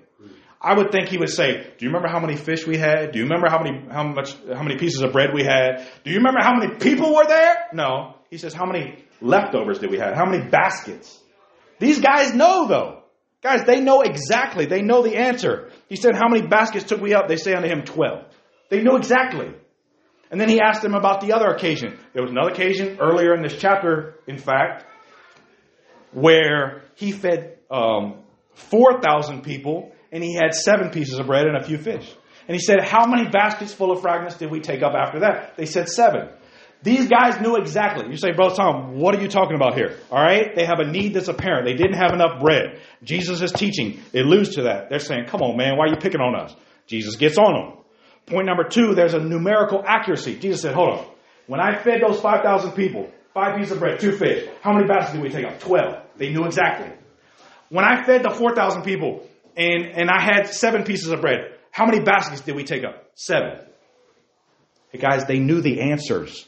[0.60, 3.12] I would think he would say, "Do you remember how many fish we had?
[3.12, 5.86] Do you remember how many how much how many pieces of bread we had?
[6.06, 8.16] Do you remember how many people were there?" No.
[8.30, 10.16] He says, "How many leftovers did we have?
[10.16, 11.20] How many baskets?"
[11.80, 13.03] These guys know though.
[13.44, 14.66] Guys, they know exactly.
[14.66, 15.70] They know the answer.
[15.90, 18.26] He said, "How many baskets took we up?" They say unto him, 12.
[18.70, 19.54] They know exactly.
[20.32, 22.00] And then he asked them about the other occasion.
[22.14, 24.86] There was another occasion earlier in this chapter, in fact,
[26.12, 28.24] where he fed um,
[28.56, 32.12] 4,000 people and he had seven pieces of bread and a few fish.
[32.48, 35.56] And he said, How many baskets full of fragments did we take up after that?
[35.58, 36.30] They said seven.
[36.84, 38.10] These guys knew exactly.
[38.10, 39.98] You say, Bro Tom, what are you talking about here?
[40.12, 40.54] All right?
[40.54, 41.66] They have a need that's apparent.
[41.66, 42.82] They didn't have enough bread.
[43.04, 44.02] Jesus is teaching.
[44.12, 44.90] It alludes to that.
[44.90, 46.56] They're saying, Come on, man, why are you picking on us?
[46.86, 47.78] Jesus gets on them.
[48.26, 50.38] Point number two, there's a numerical accuracy.
[50.38, 51.06] Jesus said, Hold on.
[51.48, 55.14] When I fed those 5,000 people, five pieces of bread, two fish, how many baskets
[55.14, 55.60] did we take up?
[55.60, 56.04] 12.
[56.18, 56.92] They knew exactly.
[57.70, 61.54] When I fed the 4,000 people, and, and I had seven pieces of bread.
[61.72, 63.10] How many baskets did we take up?
[63.16, 63.60] Seven.
[64.92, 66.46] Hey guys, they knew the answers.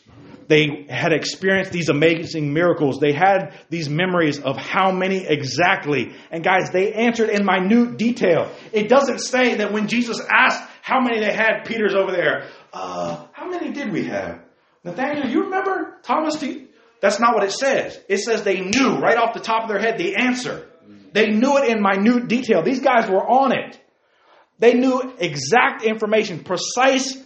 [0.48, 3.00] They had experienced these amazing miracles.
[3.00, 6.14] They had these memories of how many exactly.
[6.30, 8.52] And guys, they answered in minute detail.
[8.72, 12.48] It doesn't say that when Jesus asked how many they had, Peter's over there.
[12.72, 14.42] Uh, how many did we have?
[14.84, 15.98] Nathaniel, you remember?
[16.04, 16.44] Thomas,
[17.02, 18.00] that's not what it says.
[18.08, 20.70] It says they knew right off the top of their head the answer.
[21.12, 22.62] They knew it in minute detail.
[22.62, 23.80] These guys were on it.
[24.60, 27.18] They knew exact information, precise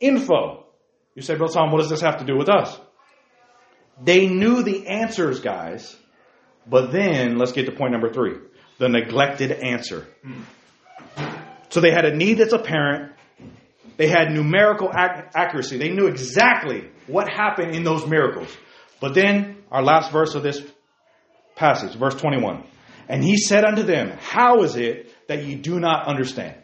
[0.00, 0.67] info.
[1.14, 2.78] You say, Brother Tom, what does this have to do with us?
[4.02, 5.96] They knew the answers, guys.
[6.66, 8.36] But then, let's get to point number three
[8.78, 10.06] the neglected answer.
[11.70, 13.12] So they had a need that's apparent.
[13.96, 15.78] They had numerical ac- accuracy.
[15.78, 18.48] They knew exactly what happened in those miracles.
[19.00, 20.62] But then, our last verse of this
[21.56, 22.64] passage, verse 21.
[23.08, 26.54] And he said unto them, How is it that you do not understand?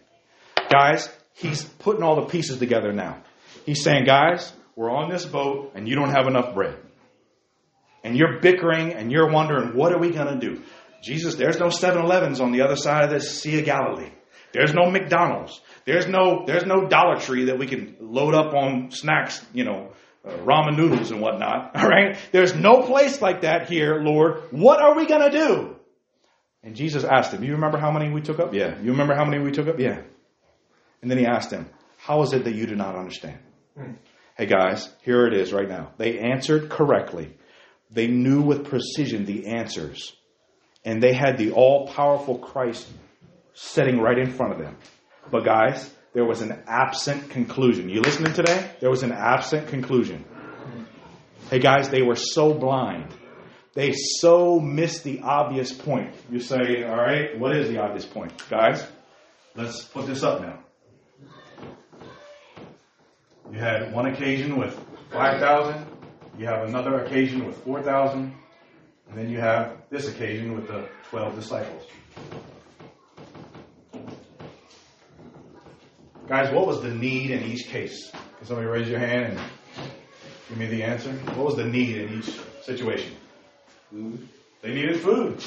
[0.71, 3.24] Guys, he's putting all the pieces together now.
[3.65, 6.77] He's saying, Guys, we're on this boat and you don't have enough bread.
[8.03, 10.63] And you're bickering and you're wondering, What are we going to do?
[11.03, 14.11] Jesus, there's no 7 Elevens on the other side of the Sea of Galilee.
[14.53, 15.61] There's no McDonald's.
[15.85, 19.91] There's no, there's no Dollar Tree that we can load up on snacks, you know,
[20.25, 21.77] uh, ramen noodles and whatnot.
[21.77, 22.17] All right?
[22.33, 24.45] There's no place like that here, Lord.
[24.51, 25.77] What are we going to do?
[26.63, 28.55] And Jesus asked him, You remember how many we took up?
[28.55, 28.81] Yeah.
[28.81, 29.79] You remember how many we took up?
[29.79, 30.01] Yeah.
[31.03, 33.39] And then he asked him, How is it that you do not understand?
[33.77, 33.93] Hmm.
[34.37, 35.93] Hey guys, here it is right now.
[35.97, 37.37] They answered correctly.
[37.91, 40.13] They knew with precision the answers.
[40.85, 42.89] And they had the all powerful Christ
[43.55, 44.77] sitting right in front of them.
[45.31, 47.89] But guys, there was an absent conclusion.
[47.89, 48.71] You listening today?
[48.81, 50.25] There was an absent conclusion.
[51.51, 53.13] Hey guys, they were so blind.
[53.75, 56.15] They so missed the obvious point.
[56.31, 58.33] You say, all right, what is the obvious point?
[58.49, 58.87] Guys,
[59.57, 60.64] let's put this up now.
[63.55, 64.77] You had one occasion with
[65.13, 65.87] 5,000.
[66.37, 68.35] You have another occasion with 4,000.
[69.09, 71.85] And then you have this occasion with the 12 disciples.
[76.27, 78.11] Guys, what was the need in each case?
[78.11, 79.41] Can somebody raise your hand and
[80.49, 81.13] give me the answer?
[81.13, 83.15] What was the need in each situation?
[83.93, 84.29] Food.
[84.63, 85.39] They needed food.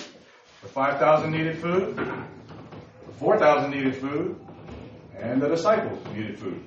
[0.61, 1.97] The 5,000 needed food.
[1.97, 4.39] The 4,000 needed food.
[5.19, 6.63] And the disciples needed food.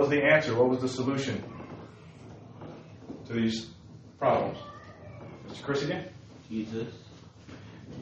[0.00, 0.54] Was the answer?
[0.54, 1.44] What was the solution
[3.26, 3.68] to these
[4.18, 4.58] problems?
[5.48, 5.62] Mr.
[5.62, 6.08] Chris again?
[6.48, 6.88] Jesus.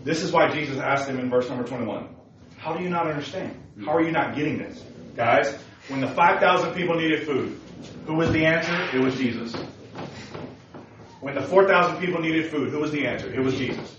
[0.05, 2.09] This is why Jesus asked him in verse number 21.
[2.57, 3.61] How do you not understand?
[3.85, 4.85] How are you not getting this?
[5.17, 5.59] Guys,
[5.89, 7.59] when the 5,000 people needed food,
[8.07, 8.97] who was the answer?
[8.97, 9.55] It was Jesus.
[11.21, 13.33] When the 4,000 people needed food, who was the answer?
[13.33, 13.97] It was Jesus.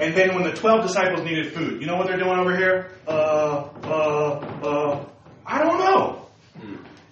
[0.00, 2.90] And then when the 12 disciples needed food, you know what they're doing over here?
[3.06, 4.30] Uh, uh,
[4.64, 5.04] uh,
[5.46, 6.17] I don't know.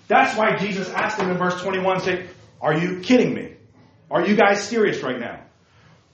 [0.08, 2.26] That's why Jesus asked them in verse 21, say,
[2.60, 3.54] are you kidding me?
[4.10, 5.42] Are you guys serious right now?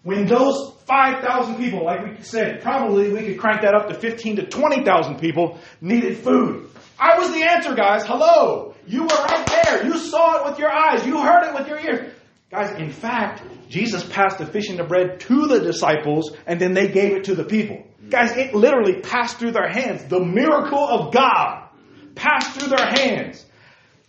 [0.02, 4.36] When those 5,000 people, like we said, probably we could crank that up to 15
[4.36, 6.70] to 20,000 people needed food.
[6.98, 8.04] I was the answer, guys.
[8.04, 8.74] Hello.
[8.86, 9.86] You were right there.
[9.86, 11.06] You saw it with your eyes.
[11.06, 12.12] You heard it with your ears.
[12.50, 16.74] Guys, in fact, Jesus passed the fish and the bread to the disciples and then
[16.74, 17.86] they gave it to the people.
[18.10, 20.04] Guys, it literally passed through their hands.
[20.04, 21.68] The miracle of God
[22.14, 23.46] passed through their hands.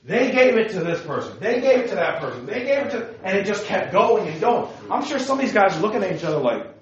[0.05, 1.37] They gave it to this person.
[1.39, 2.45] They gave it to that person.
[2.45, 4.69] They gave it to, and it just kept going and going.
[4.91, 6.73] I'm sure some of these guys are looking at each other like,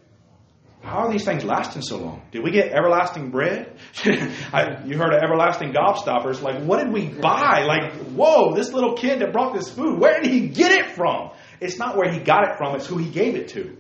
[0.82, 2.24] how are these things lasting so long?
[2.32, 3.78] Did we get everlasting bread?
[4.04, 6.42] I, you heard of everlasting gobstoppers.
[6.42, 7.66] Like, what did we buy?
[7.68, 11.30] Like, whoa, this little kid that brought this food, where did he get it from?
[11.60, 13.78] It's not where he got it from, it's who he gave it to.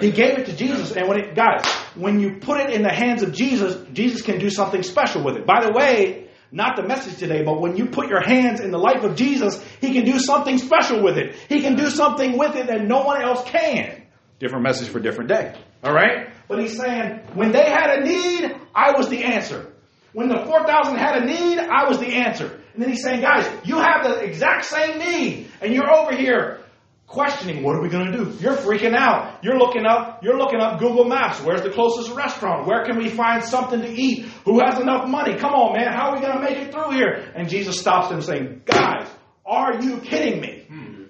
[0.00, 2.92] He gave it to Jesus, and when it, guys, when you put it in the
[2.92, 5.44] hands of Jesus, Jesus can do something special with it.
[5.44, 6.23] By the way,
[6.54, 9.60] not the message today, but when you put your hands in the life of Jesus,
[9.80, 11.34] He can do something special with it.
[11.48, 14.06] He can do something with it that no one else can.
[14.38, 15.58] Different message for different day.
[15.82, 16.30] All right?
[16.46, 19.72] But He's saying, when they had a need, I was the answer.
[20.12, 22.46] When the 4,000 had a need, I was the answer.
[22.72, 26.60] And then He's saying, guys, you have the exact same need, and you're over here
[27.06, 28.36] questioning what are we going to do?
[28.40, 29.42] You're freaking out.
[29.42, 31.40] You're looking up you're looking up google maps.
[31.40, 32.66] Where's the closest restaurant?
[32.66, 34.26] Where can we find something to eat?
[34.44, 35.36] Who has enough money?
[35.36, 37.32] Come on man how are we going to make it through here?
[37.34, 39.08] And jesus stops them saying guys
[39.46, 40.64] are you kidding me?
[40.68, 41.02] Hmm.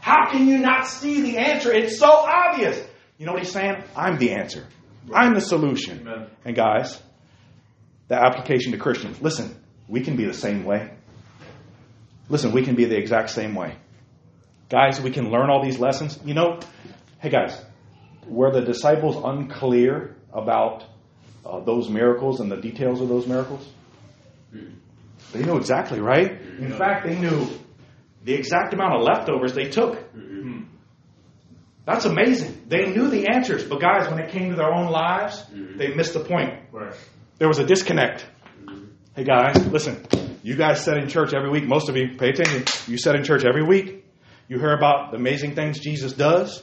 [0.00, 1.72] How can you not see the answer?
[1.72, 2.80] It's so obvious.
[3.18, 3.82] You know what he's saying?
[3.96, 4.64] I'm the answer.
[5.12, 6.06] I'm the solution.
[6.06, 6.30] Amen.
[6.44, 7.02] and guys
[8.08, 9.54] the application to christians listen
[9.88, 10.90] we can be the same way.
[12.28, 13.76] Listen we can be the exact same way
[14.70, 16.18] Guys, we can learn all these lessons.
[16.24, 16.60] You know,
[17.18, 17.60] hey guys,
[18.26, 20.84] were the disciples unclear about
[21.44, 23.68] uh, those miracles and the details of those miracles?
[25.32, 26.40] They knew exactly, right?
[26.58, 27.48] In fact, they knew
[28.24, 29.98] the exact amount of leftovers they took.
[31.84, 32.62] That's amazing.
[32.68, 36.14] They knew the answers, but guys, when it came to their own lives, they missed
[36.14, 36.54] the point.
[36.70, 36.94] Right.
[37.38, 38.24] There was a disconnect.
[39.16, 40.04] Hey guys, listen.
[40.42, 41.64] You guys sit in church every week.
[41.64, 42.64] Most of you, pay attention.
[42.86, 44.04] You sit in church every week.
[44.50, 46.60] You hear about the amazing things Jesus does.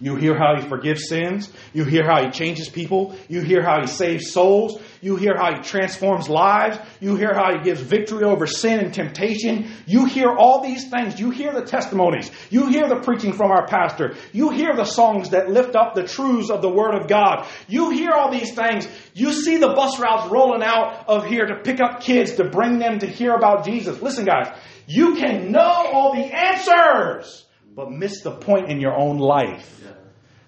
[0.00, 1.52] You hear how he forgives sins.
[1.74, 3.14] You hear how he changes people.
[3.28, 4.80] You hear how he saves souls.
[5.02, 6.78] You hear how he transforms lives.
[7.00, 9.70] You hear how he gives victory over sin and temptation.
[9.86, 11.20] You hear all these things.
[11.20, 12.30] You hear the testimonies.
[12.50, 14.14] You hear the preaching from our pastor.
[14.32, 17.46] You hear the songs that lift up the truths of the Word of God.
[17.68, 18.88] You hear all these things.
[19.14, 22.78] You see the bus routes rolling out of here to pick up kids to bring
[22.78, 24.00] them to hear about Jesus.
[24.00, 24.48] Listen, guys,
[24.86, 29.80] you can know all the answers, but miss the point in your own life.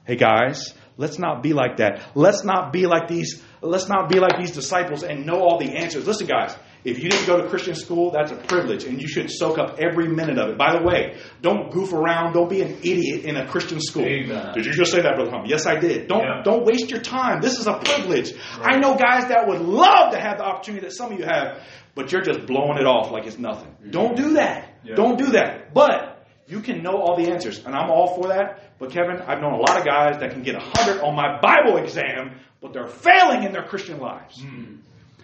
[0.04, 2.02] Hey guys, let's not be like that.
[2.14, 5.70] Let's not be like these let's not be like these disciples and know all the
[5.76, 6.04] answers.
[6.06, 9.30] Listen guys, if you didn't go to Christian school, that's a privilege and you should
[9.30, 10.58] soak up every minute of it.
[10.58, 14.04] By the way, don't goof around, don't be an idiot in a Christian school.
[14.04, 14.52] Amen.
[14.54, 15.44] Did you just say that, Brother Hum?
[15.46, 16.08] Yes, I did.
[16.08, 16.42] Don't Yeah.
[16.42, 17.40] don't waste your time.
[17.40, 18.32] This is a privilege.
[18.60, 21.62] I know guys that would love to have the opportunity that some of you have,
[21.94, 23.70] but you're just blowing it off like it's nothing.
[23.80, 23.90] Mm-hmm.
[23.90, 24.68] Don't do that.
[24.82, 24.96] Yeah.
[24.96, 25.72] Don't do that.
[25.72, 26.11] But
[26.46, 28.78] you can know all the answers, and I'm all for that.
[28.78, 31.40] But Kevin, I've known a lot of guys that can get a hundred on my
[31.40, 34.42] Bible exam, but they're failing in their Christian lives.
[34.42, 34.76] Hmm.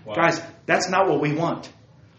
[0.05, 0.15] Wow.
[0.15, 1.71] Guys, that's not what we want.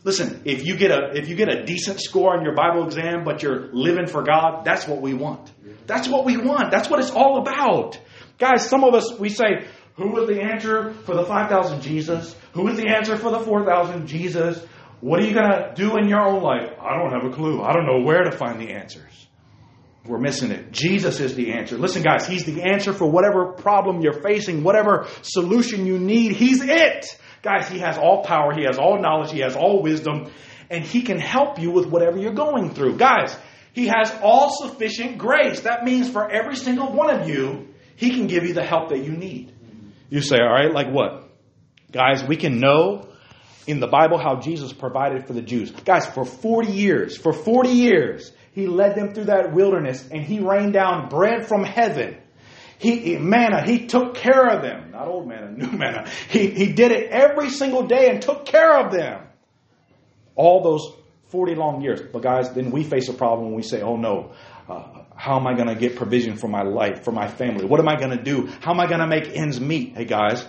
[0.04, 3.24] Listen, if you get a if you get a decent score on your Bible exam,
[3.24, 5.52] but you're living for God, that's what we want.
[5.88, 6.72] That's what we want.
[6.72, 8.00] That's what it's all about.
[8.38, 12.36] Guys, some of us we say, who was the answer for the five thousand Jesus?
[12.54, 14.66] Who was the answer for the four thousand Jesus?
[15.02, 16.72] What are you gonna do in your own life?
[16.82, 17.62] I don't have a clue.
[17.62, 19.28] I don't know where to find the answers.
[20.06, 20.72] We're missing it.
[20.72, 21.78] Jesus is the answer.
[21.78, 26.34] Listen, guys, He's the answer for whatever problem you're facing, whatever solution you need.
[26.34, 27.06] He's it.
[27.42, 30.32] Guys, He has all power, He has all knowledge, He has all wisdom,
[30.70, 32.98] and He can help you with whatever you're going through.
[32.98, 33.38] Guys,
[33.74, 35.62] He has all sufficient grace.
[35.62, 39.00] That means for every single one of you, He can give you the help that
[39.00, 39.54] you need.
[40.10, 41.30] You say, all right, like what?
[41.92, 43.10] Guys, we can know
[43.70, 45.70] in the Bible how Jesus provided for the Jews.
[45.70, 50.40] Guys, for 40 years, for 40 years, he led them through that wilderness and he
[50.40, 52.18] rained down bread from heaven.
[52.80, 54.92] He, manna, he took care of them.
[54.92, 56.10] Not old manna, new manna.
[56.30, 59.28] He, he did it every single day and took care of them.
[60.36, 60.92] All those
[61.28, 62.02] 40 long years.
[62.12, 64.32] But guys, then we face a problem when we say, oh no,
[64.68, 67.66] uh, how am I going to get provision for my life, for my family?
[67.66, 68.48] What am I going to do?
[68.62, 69.96] How am I going to make ends meet?
[69.96, 70.44] Hey guys,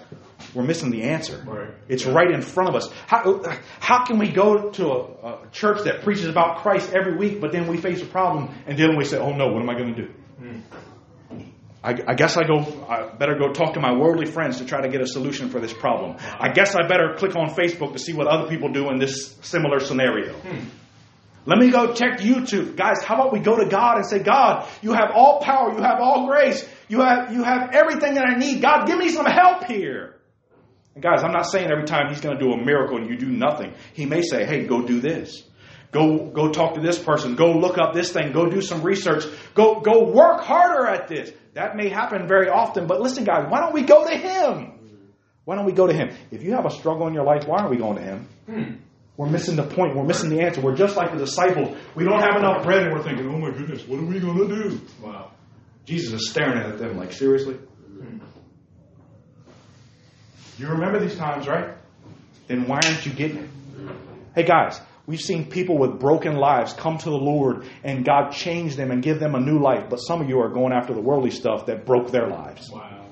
[0.54, 1.42] we're missing the answer.
[1.46, 1.70] Right.
[1.88, 2.90] It's right in front of us.
[3.06, 3.42] How,
[3.78, 7.52] how can we go to a, a church that preaches about Christ every week, but
[7.52, 9.94] then we face a problem and then we say, oh no, what am I going
[9.94, 10.12] to do?
[10.38, 10.60] Hmm.
[11.82, 12.58] I, I guess I go.
[12.88, 15.60] I better go talk to my worldly friends to try to get a solution for
[15.60, 16.18] this problem.
[16.38, 19.34] I guess I better click on Facebook to see what other people do in this
[19.40, 20.34] similar scenario.
[20.34, 20.66] Hmm.
[21.46, 22.76] Let me go check YouTube.
[22.76, 25.82] Guys, how about we go to God and say, God, you have all power, you
[25.82, 28.60] have all grace, you have you have everything that I need.
[28.60, 30.19] God, give me some help here.
[31.00, 33.26] Guys, I'm not saying every time he's going to do a miracle and you do
[33.30, 33.72] nothing.
[33.94, 35.42] He may say, "Hey, go do this.
[35.92, 37.34] Go go talk to this person.
[37.34, 38.32] Go look up this thing.
[38.32, 39.24] Go do some research.
[39.54, 43.58] Go go work harder at this." That may happen very often, but listen guys, why
[43.60, 44.72] don't we go to him?
[45.44, 46.10] Why don't we go to him?
[46.30, 48.28] If you have a struggle in your life, why aren't we going to him?
[49.16, 49.96] We're missing the point.
[49.96, 50.60] We're missing the answer.
[50.60, 51.76] We're just like the disciples.
[51.96, 54.38] We don't have enough bread and we're thinking, "Oh my goodness, what are we going
[54.38, 55.32] to do?" Wow.
[55.84, 57.56] Jesus is staring at them like, seriously?
[60.60, 61.70] You remember these times, right?
[62.46, 63.50] Then why aren't you getting it?
[64.34, 68.76] Hey guys, we've seen people with broken lives come to the Lord and God change
[68.76, 71.00] them and give them a new life, but some of you are going after the
[71.00, 72.70] worldly stuff that broke their lives.
[72.70, 73.06] Wow.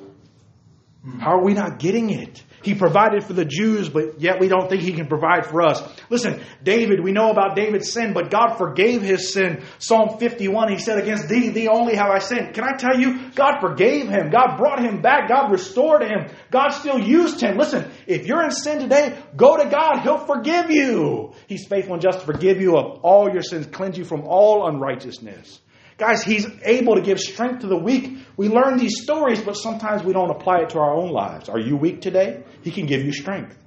[1.21, 2.45] How are we not getting it?
[2.63, 5.83] He provided for the Jews, but yet we don't think he can provide for us.
[6.11, 9.63] Listen, David, we know about David's sin, but God forgave his sin.
[9.79, 12.55] Psalm 51, he said, Against thee, thee only have I sinned.
[12.55, 14.31] Can I tell you, God forgave him.
[14.31, 15.29] God brought him back.
[15.29, 16.27] God restored him.
[16.51, 17.57] God still used him.
[17.57, 20.01] Listen, if you're in sin today, go to God.
[20.03, 21.33] He'll forgive you.
[21.47, 24.69] He's faithful and just to forgive you of all your sins, cleanse you from all
[24.69, 25.61] unrighteousness.
[25.99, 28.19] Guys, He's able to give strength to the weak.
[28.37, 31.49] We learn these stories, but sometimes we don't apply it to our own lives.
[31.49, 32.45] Are you weak today?
[32.63, 33.59] He can give you strength.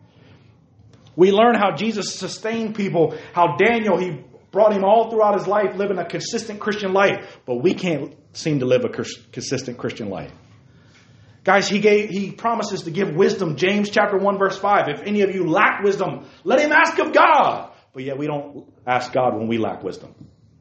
[1.15, 5.75] We learn how Jesus sustained people, how Daniel, he brought him all throughout his life
[5.75, 10.31] living a consistent Christian life, but we can't seem to live a consistent Christian life.
[11.43, 13.55] Guys, he gave he promises to give wisdom.
[13.55, 14.89] James chapter 1 verse 5.
[14.89, 17.71] If any of you lack wisdom, let him ask of God.
[17.93, 20.13] But yet we don't ask God when we lack wisdom.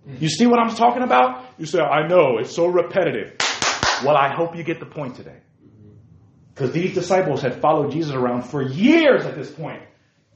[0.07, 1.46] You see what I'm talking about?
[1.59, 3.36] You say, I know, it's so repetitive.
[4.05, 5.38] Well, I hope you get the point today.
[6.55, 9.82] Because these disciples had followed Jesus around for years at this point,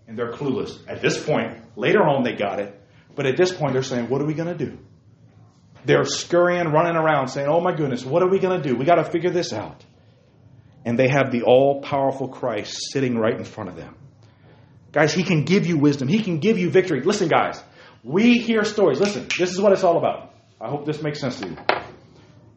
[0.07, 0.79] and they're clueless.
[0.89, 2.79] At this point, later on they got it,
[3.15, 4.79] but at this point they're saying, What are we going to do?
[5.85, 8.77] They're scurrying, running around, saying, Oh my goodness, what are we going to do?
[8.77, 9.85] We got to figure this out.
[10.85, 13.95] And they have the all powerful Christ sitting right in front of them.
[14.93, 17.03] Guys, He can give you wisdom, He can give you victory.
[17.03, 17.63] Listen, guys,
[18.05, 19.01] we hear stories.
[19.01, 20.35] Listen, this is what it's all about.
[20.61, 21.57] I hope this makes sense to you.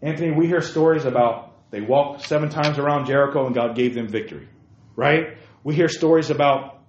[0.02, 4.08] Anthony, we hear stories about they walked seven times around Jericho and God gave them
[4.08, 4.48] victory,
[4.96, 5.38] right?
[5.64, 6.82] We hear stories about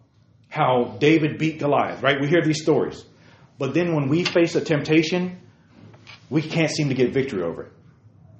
[0.49, 2.21] how David beat Goliath, right?
[2.21, 3.05] We hear these stories.
[3.59, 5.41] But then when we face a temptation,
[6.31, 7.73] we can't seem to get victory over it.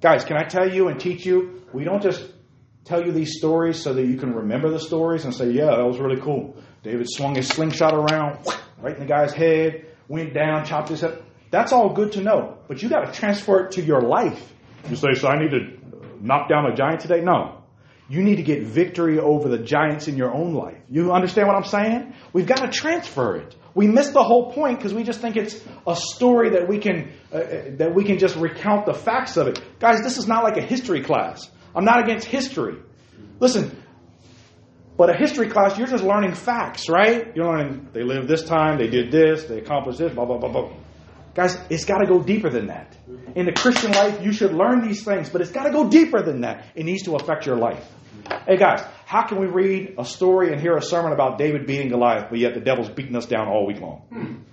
[0.01, 1.61] Guys, can I tell you and teach you?
[1.73, 2.23] We don't just
[2.85, 5.85] tell you these stories so that you can remember the stories and say, yeah, that
[5.85, 6.55] was really cool.
[6.83, 8.45] David swung his slingshot around,
[8.81, 11.23] right in the guy's head, went down, chopped his head.
[11.51, 14.53] That's all good to know, but you got to transfer it to your life.
[14.89, 15.79] You say, so I need to
[16.21, 17.21] knock down a giant today?
[17.21, 17.55] No.
[18.09, 20.77] You need to get victory over the giants in your own life.
[20.89, 22.15] You understand what I'm saying?
[22.33, 23.55] We've got to transfer it.
[23.75, 27.11] We miss the whole point because we just think it's a story that we can
[27.31, 29.61] uh, uh, that we can just recount the facts of it.
[29.79, 31.49] Guys, this is not like a history class.
[31.75, 32.77] I'm not against history.
[33.39, 33.77] Listen,
[34.99, 37.33] but a history class, you're just learning facts, right?
[37.33, 40.51] You're learning they lived this time, they did this, they accomplished this, blah blah blah
[40.51, 40.73] blah.
[41.33, 42.97] Guys, it's got to go deeper than that.
[43.33, 46.21] In the Christian life, you should learn these things, but it's got to go deeper
[46.21, 46.65] than that.
[46.75, 47.87] It needs to affect your life.
[48.45, 51.87] Hey guys, how can we read a story and hear a sermon about David beating
[51.87, 54.43] Goliath, but yet the devil's beating us down all week long?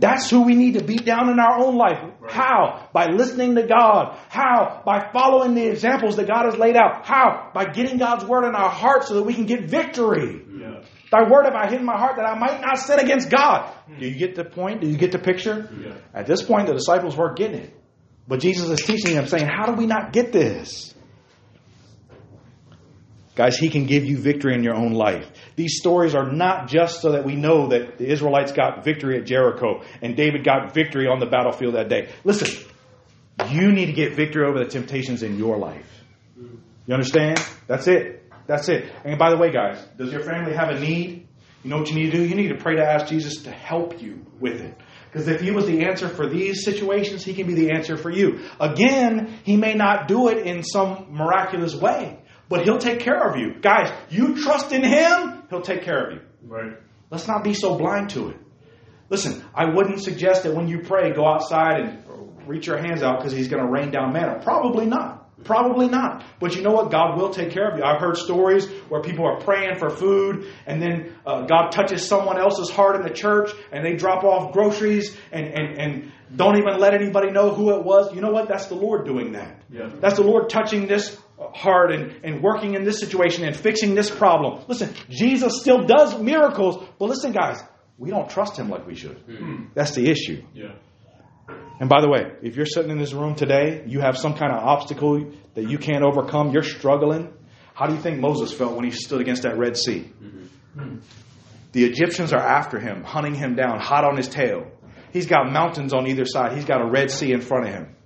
[0.00, 1.98] That's who we need to beat down in our own life.
[2.28, 2.88] How?
[2.92, 4.18] By listening to God.
[4.30, 4.82] How?
[4.84, 7.04] By following the examples that God has laid out.
[7.04, 7.50] How?
[7.52, 10.42] By getting God's word in our hearts so that we can get victory.
[10.58, 10.82] Yeah.
[11.12, 13.68] Thy word have I hid in my heart that I might not sin against God.
[13.86, 13.98] Hmm.
[14.00, 14.80] Do you get the point?
[14.80, 15.68] Do you get the picture?
[15.78, 15.96] Yeah.
[16.14, 17.76] At this point, the disciples weren't getting it.
[18.26, 20.94] But Jesus is teaching them, saying, How do we not get this?
[23.36, 25.30] Guys, He can give you victory in your own life.
[25.56, 29.26] These stories are not just so that we know that the Israelites got victory at
[29.26, 32.10] Jericho and David got victory on the battlefield that day.
[32.24, 32.66] Listen,
[33.48, 35.86] you need to get victory over the temptations in your life.
[36.86, 37.40] You understand?
[37.66, 38.24] That's it.
[38.46, 38.90] That's it.
[39.04, 41.28] And by the way, guys, does your family have a need?
[41.62, 42.24] You know what you need to do?
[42.24, 44.74] You need to pray to ask Jesus to help you with it.
[45.12, 48.10] Because if he was the answer for these situations, he can be the answer for
[48.10, 48.40] you.
[48.58, 52.18] Again, he may not do it in some miraculous way,
[52.50, 53.54] but he'll take care of you.
[53.62, 56.20] Guys, you trust in him, he'll take care of you.
[56.42, 56.72] Right.
[57.10, 58.36] Let's not be so blind to it.
[59.08, 63.18] Listen, I wouldn't suggest that when you pray, go outside and reach your hands out
[63.18, 64.40] because he's going to rain down manna.
[64.42, 65.20] Probably not.
[65.44, 66.24] Probably not.
[66.38, 66.90] But you know what?
[66.90, 67.84] God will take care of you.
[67.84, 72.38] I've heard stories where people are praying for food and then uh, God touches someone
[72.38, 76.78] else's heart in the church and they drop off groceries and, and, and don't even
[76.78, 78.14] let anybody know who it was.
[78.14, 78.48] You know what?
[78.48, 79.62] That's the Lord doing that.
[79.70, 79.88] Yeah.
[80.00, 84.10] That's the Lord touching this heart and, and working in this situation and fixing this
[84.10, 84.64] problem.
[84.68, 87.62] Listen, Jesus still does miracles, but listen, guys,
[87.98, 89.16] we don't trust him like we should.
[89.18, 89.66] Hmm.
[89.74, 90.42] That's the issue.
[90.54, 90.72] Yeah.
[91.80, 94.52] And by the way, if you're sitting in this room today, you have some kind
[94.52, 97.32] of obstacle that you can't overcome, you're struggling.
[97.74, 100.12] How do you think Moses felt when he stood against that Red Sea?
[100.22, 100.96] Mm-hmm.
[101.72, 104.66] The Egyptians are after him, hunting him down, hot on his tail.
[105.12, 107.96] He's got mountains on either side, he's got a Red Sea in front of him.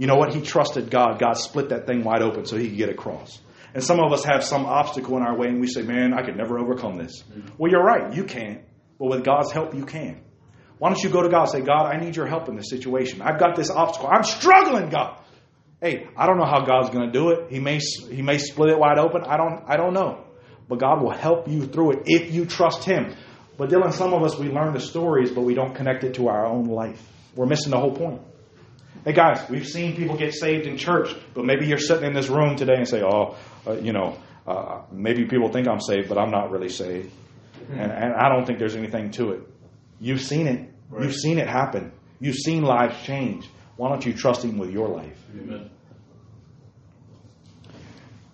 [0.00, 0.32] You know what?
[0.32, 1.18] He trusted God.
[1.18, 3.38] God split that thing wide open so he could get across.
[3.74, 6.22] And some of us have some obstacle in our way and we say, man, I
[6.22, 7.22] could never overcome this.
[7.58, 8.14] Well, you're right.
[8.14, 8.62] You can't.
[8.98, 10.22] But with God's help, you can.
[10.78, 12.70] Why don't you go to God and say, God, I need your help in this
[12.70, 13.20] situation.
[13.20, 14.08] I've got this obstacle.
[14.10, 15.22] I'm struggling, God.
[15.82, 17.50] Hey, I don't know how God's going to do it.
[17.50, 17.78] He may,
[18.08, 19.24] he may split it wide open.
[19.24, 20.24] I don't, I don't know.
[20.66, 23.14] But God will help you through it if you trust Him.
[23.58, 26.28] But Dylan, some of us, we learn the stories, but we don't connect it to
[26.28, 27.06] our own life.
[27.34, 28.22] We're missing the whole point.
[29.02, 32.28] Hey guys, we've seen people get saved in church, but maybe you're sitting in this
[32.28, 33.34] room today and say, oh,
[33.66, 37.10] uh, you know, uh, maybe people think I'm saved, but I'm not really saved.
[37.70, 39.40] And, and I don't think there's anything to it.
[40.00, 40.70] You've seen it.
[40.90, 41.04] Right.
[41.04, 41.92] You've seen it happen.
[42.20, 43.48] You've seen lives change.
[43.76, 45.16] Why don't you trust Him with your life?
[45.34, 45.70] Amen.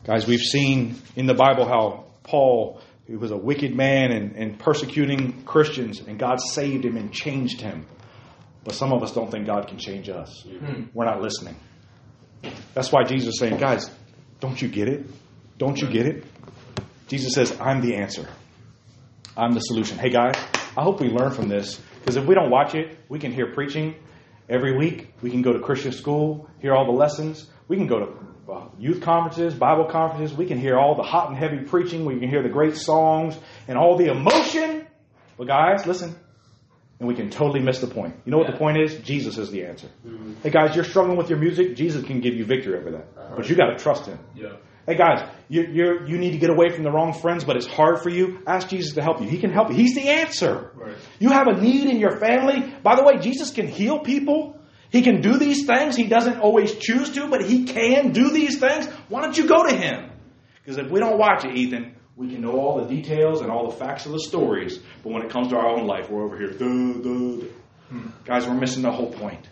[0.03, 4.59] Guys, we've seen in the Bible how Paul, who was a wicked man and, and
[4.59, 7.87] persecuting Christians, and God saved him and changed him.
[8.67, 10.43] But some of us don't think God can change us.
[10.43, 10.87] Hmm.
[10.93, 11.55] We're not listening.
[12.75, 13.89] That's why Jesus is saying, guys,
[14.41, 15.07] don't you get it?
[15.57, 16.25] Don't you get it?
[17.07, 18.29] Jesus says, I'm the answer.
[19.37, 19.99] I'm the solution.
[19.99, 20.35] Hey, guys,
[20.77, 23.53] I hope we learn from this because if we don't watch it, we can hear
[23.55, 23.95] preaching
[24.49, 25.15] every week.
[25.23, 27.47] We can go to Christian school, hear all the lessons.
[27.69, 30.37] We can go to uh, youth conferences, Bible conferences.
[30.37, 32.05] We can hear all the hot and heavy preaching.
[32.05, 33.39] We can hear the great songs
[33.69, 34.89] and all the emotion.
[35.39, 36.17] But, guys, listen,
[36.99, 38.15] and we can totally miss the point.
[38.25, 38.97] You know what the point is?
[38.99, 39.89] Jesus is the answer.
[40.07, 40.35] Mm-hmm.
[40.43, 41.77] Hey guys, you're struggling with your music.
[41.77, 43.35] Jesus can give you victory over that, uh-huh.
[43.37, 44.19] but you got to trust Him.
[44.35, 44.57] Yeah.
[44.87, 47.67] Hey guys, you you you need to get away from the wrong friends, but it's
[47.67, 48.41] hard for you.
[48.47, 49.29] Ask Jesus to help you.
[49.29, 49.75] He can help you.
[49.75, 50.71] He's the answer.
[50.75, 50.97] Right.
[51.19, 52.73] You have a need in your family.
[52.83, 54.61] By the way, Jesus can heal people.
[54.91, 55.97] He can do these things.
[55.97, 58.87] He doesn't always choose to, but he can do these things.
[59.09, 60.13] Why don't you go to him?
[60.63, 63.71] Because if we don't watch it, Ethan, we can know all the details and all
[63.71, 66.37] the facts of the stories, but when it comes to our own life, we're over
[66.37, 66.51] here.
[66.51, 67.47] Duh, duh, duh.
[68.25, 69.49] Guys, we're missing the whole point.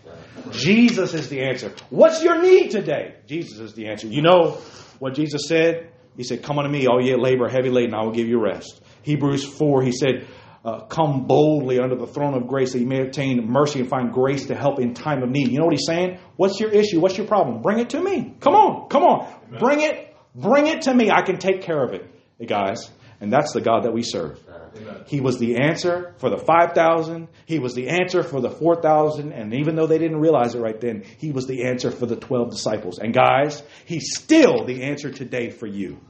[0.50, 1.72] Jesus is the answer.
[1.90, 3.16] What's your need today?
[3.26, 4.08] Jesus is the answer.
[4.08, 4.58] You know
[4.98, 5.92] what Jesus said?
[6.16, 8.80] He said, Come unto me, all ye labor heavy laden, I will give you rest.
[9.02, 10.26] Hebrews 4, he said,
[10.64, 14.12] uh, Come boldly under the throne of grace that you may obtain mercy and find
[14.12, 15.48] grace to help in time of need.
[15.48, 16.18] You know what he's saying?
[16.36, 16.98] What's your issue?
[17.00, 17.60] What's your problem?
[17.62, 18.34] Bring it to me.
[18.40, 19.32] Come on, come on.
[19.58, 21.10] Bring it, bring it to me.
[21.10, 22.10] I can take care of it.
[22.38, 24.40] Hey, guys, and that's the God that we serve.
[24.76, 25.04] Amen.
[25.06, 27.28] He was the answer for the 5,000.
[27.46, 29.32] He was the answer for the 4,000.
[29.32, 32.16] And even though they didn't realize it right then, he was the answer for the
[32.16, 32.98] 12 disciples.
[32.98, 36.00] And guys, he's still the answer today for you.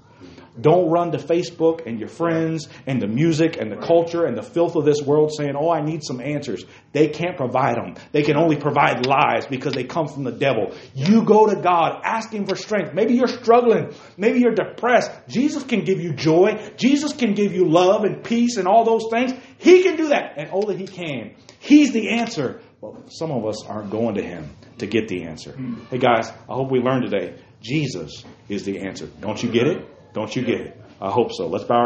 [0.61, 4.43] Don't run to Facebook and your friends and the music and the culture and the
[4.43, 6.65] filth of this world saying, Oh, I need some answers.
[6.93, 7.97] They can't provide them.
[8.13, 10.73] They can only provide lies because they come from the devil.
[10.95, 12.95] You go to God asking for strength.
[12.95, 13.93] Maybe you're struggling.
[14.17, 15.11] Maybe you're depressed.
[15.29, 16.73] Jesus can give you joy.
[16.77, 19.33] Jesus can give you love and peace and all those things.
[19.59, 20.35] He can do that.
[20.37, 21.35] And oh, that He can.
[21.59, 22.61] He's the answer.
[22.81, 25.57] Well, some of us aren't going to Him to get the answer.
[25.91, 29.07] Hey, guys, I hope we learned today Jesus is the answer.
[29.21, 29.89] Don't you get it?
[30.15, 30.81] Don't you get it?
[31.01, 31.47] I hope so.
[31.49, 31.83] Let's bow our